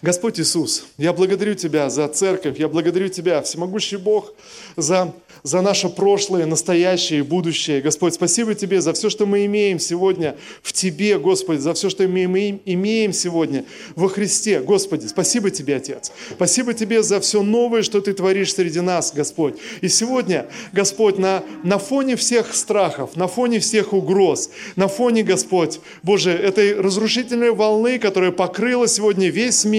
Господь 0.02 0.40
Иисус, 0.40 0.86
я 0.98 1.12
благодарю 1.12 1.54
Тебя 1.54 1.90
за 1.90 2.08
церковь, 2.08 2.58
я 2.58 2.68
благодарю 2.68 3.08
Тебя, 3.08 3.42
всемогущий 3.42 3.96
Бог, 3.96 4.32
за 4.76 5.12
за 5.42 5.60
наше 5.60 5.88
прошлое, 5.88 6.46
настоящее 6.46 7.20
и 7.20 7.22
будущее. 7.22 7.80
Господь, 7.80 8.14
спасибо 8.14 8.54
Тебе 8.54 8.80
за 8.80 8.92
все, 8.92 9.10
что 9.10 9.26
мы 9.26 9.44
имеем 9.46 9.78
сегодня 9.78 10.36
в 10.62 10.72
Тебе, 10.72 11.18
Господи, 11.18 11.58
за 11.58 11.74
все, 11.74 11.90
что 11.90 12.06
мы 12.06 12.24
имеем 12.64 13.12
сегодня 13.12 13.64
во 13.96 14.08
Христе. 14.08 14.60
Господи, 14.60 15.06
спасибо 15.06 15.50
Тебе, 15.50 15.76
Отец. 15.76 16.12
Спасибо 16.32 16.74
Тебе 16.74 17.02
за 17.02 17.20
все 17.20 17.42
новое, 17.42 17.82
что 17.82 18.00
Ты 18.00 18.12
творишь 18.12 18.54
среди 18.54 18.80
нас, 18.80 19.12
Господь. 19.12 19.56
И 19.80 19.88
сегодня, 19.88 20.46
Господь, 20.72 21.18
на, 21.18 21.42
на 21.64 21.78
фоне 21.78 22.14
всех 22.16 22.54
страхов, 22.54 23.16
на 23.16 23.26
фоне 23.26 23.58
всех 23.58 23.92
угроз, 23.92 24.50
на 24.76 24.86
фоне, 24.86 25.24
Господь, 25.24 25.80
Боже, 26.02 26.30
этой 26.30 26.74
разрушительной 26.80 27.50
волны, 27.50 27.98
которая 27.98 28.30
покрыла 28.30 28.86
сегодня 28.86 29.28
весь 29.28 29.64
мир, 29.64 29.71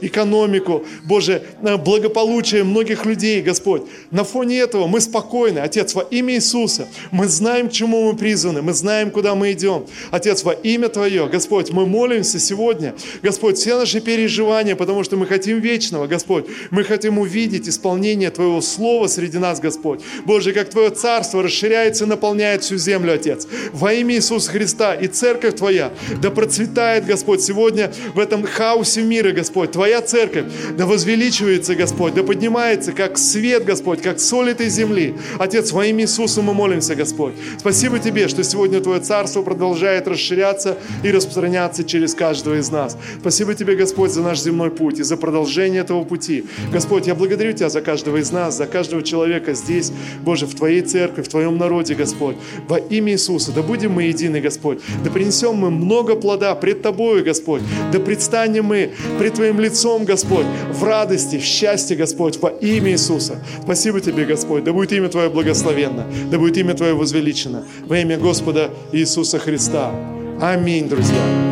экономику, 0.00 0.84
Боже, 1.04 1.42
благополучие 1.60 2.64
многих 2.64 3.04
людей, 3.06 3.42
Господь, 3.42 3.82
на 4.10 4.24
фоне 4.24 4.58
этого 4.58 4.86
мы 4.86 5.00
спокойны, 5.00 5.58
Отец, 5.58 5.94
во 5.94 6.02
имя 6.02 6.34
Иисуса. 6.34 6.88
Мы 7.10 7.28
знаем, 7.28 7.68
к 7.68 7.72
чему 7.72 8.10
мы 8.10 8.16
призваны, 8.16 8.62
мы 8.62 8.72
знаем, 8.72 9.10
куда 9.10 9.34
мы 9.34 9.52
идем. 9.52 9.86
Отец, 10.10 10.42
во 10.44 10.52
имя 10.52 10.88
Твое, 10.88 11.28
Господь, 11.28 11.70
мы 11.70 11.86
молимся 11.86 12.38
сегодня, 12.38 12.94
Господь, 13.22 13.58
все 13.58 13.76
наши 13.76 14.00
переживания, 14.00 14.76
потому 14.76 15.04
что 15.04 15.16
мы 15.16 15.26
хотим 15.26 15.60
вечного, 15.60 16.06
Господь. 16.06 16.46
Мы 16.70 16.84
хотим 16.84 17.18
увидеть 17.18 17.68
исполнение 17.68 18.30
Твоего 18.30 18.60
Слова 18.60 19.06
среди 19.06 19.38
нас, 19.38 19.60
Господь. 19.60 20.00
Боже, 20.24 20.52
как 20.52 20.70
Твое 20.70 20.90
Царство 20.90 21.42
расширяется 21.42 22.04
и 22.04 22.06
наполняет 22.08 22.62
всю 22.62 22.76
землю, 22.76 23.14
Отец. 23.14 23.46
Во 23.72 23.92
имя 23.92 24.14
Иисуса 24.14 24.50
Христа 24.50 24.94
и 24.94 25.06
Церковь 25.06 25.56
Твоя 25.56 25.92
да 26.22 26.30
процветает, 26.30 27.06
Господь, 27.06 27.42
сегодня 27.42 27.92
в 28.14 28.18
этом 28.18 28.44
хаосе 28.44 29.02
мира, 29.02 29.32
Господь. 29.34 29.72
Твоя 29.72 30.00
Церковь 30.00 30.46
да 30.76 30.86
возвеличивается, 30.86 31.74
Господь, 31.74 32.14
да 32.14 32.22
поднимается, 32.22 32.92
как 32.92 33.18
свет, 33.18 33.64
Господь, 33.64 34.00
как 34.00 34.20
соль 34.20 34.50
этой 34.50 34.68
земли. 34.68 35.14
Отец, 35.38 35.72
во 35.72 35.84
имя 35.84 36.04
Иисуса 36.04 36.42
мы 36.42 36.54
молимся, 36.54 36.94
Господь. 36.94 37.34
Спасибо 37.58 37.98
Тебе, 37.98 38.28
что 38.28 38.42
сегодня 38.42 38.80
Твое 38.80 39.00
Царство 39.00 39.42
продолжает 39.42 40.08
расширяться 40.08 40.78
и 41.02 41.10
распространяться 41.10 41.84
через 41.84 42.14
каждого 42.14 42.58
из 42.58 42.70
нас. 42.70 42.96
Спасибо 43.20 43.54
Тебе, 43.54 43.76
Господь, 43.76 44.10
за 44.10 44.22
наш 44.22 44.40
земной 44.40 44.70
путь 44.70 44.98
и 44.98 45.02
за 45.02 45.16
продолжение 45.16 45.82
этого 45.82 46.04
пути. 46.04 46.44
Господь, 46.72 47.06
я 47.06 47.14
благодарю 47.14 47.52
Тебя 47.52 47.68
за 47.68 47.80
каждого 47.80 48.18
из 48.18 48.30
нас, 48.30 48.56
за 48.56 48.66
каждого 48.66 49.02
человека 49.02 49.54
здесь, 49.54 49.92
Боже, 50.22 50.46
в 50.46 50.54
Твоей 50.54 50.82
церкви, 50.82 51.22
в 51.22 51.28
Твоем 51.28 51.58
народе, 51.58 51.94
Господь. 51.94 52.36
Во 52.68 52.78
имя 52.78 53.12
Иисуса, 53.12 53.52
да 53.52 53.62
будем 53.62 53.92
мы 53.92 54.04
едины, 54.04 54.40
Господь. 54.40 54.78
Да 55.02 55.10
принесем 55.10 55.54
мы 55.54 55.70
много 55.70 56.16
плода 56.16 56.54
пред 56.54 56.82
Тобою, 56.82 57.24
Господь. 57.24 57.62
Да 57.92 57.98
предстанем 57.98 58.66
мы 58.66 58.90
пред 59.18 59.34
Твоим 59.34 59.60
лицом, 59.60 60.04
Господь, 60.04 60.46
в 60.72 60.84
радости, 60.84 61.36
в 61.36 61.42
счастье, 61.42 61.96
Господь, 61.96 62.38
во 62.40 62.48
имя 62.48 62.92
Иисуса. 62.92 63.38
Спасибо 63.62 64.00
Тебе, 64.00 64.24
Господь. 64.24 64.64
Да 64.64 64.72
будет 64.72 64.92
имя 64.92 65.08
Твое 65.08 65.28
благословенно, 65.30 66.06
да 66.30 66.38
будет 66.38 66.56
имя 66.58 66.74
Твое 66.74 66.94
возвеличено 66.94 67.64
во 67.86 67.98
имя 67.98 68.18
Господа 68.18 68.70
Иисуса 68.92 69.38
Христа. 69.38 69.92
Аминь, 70.40 70.88
друзья. 70.88 71.43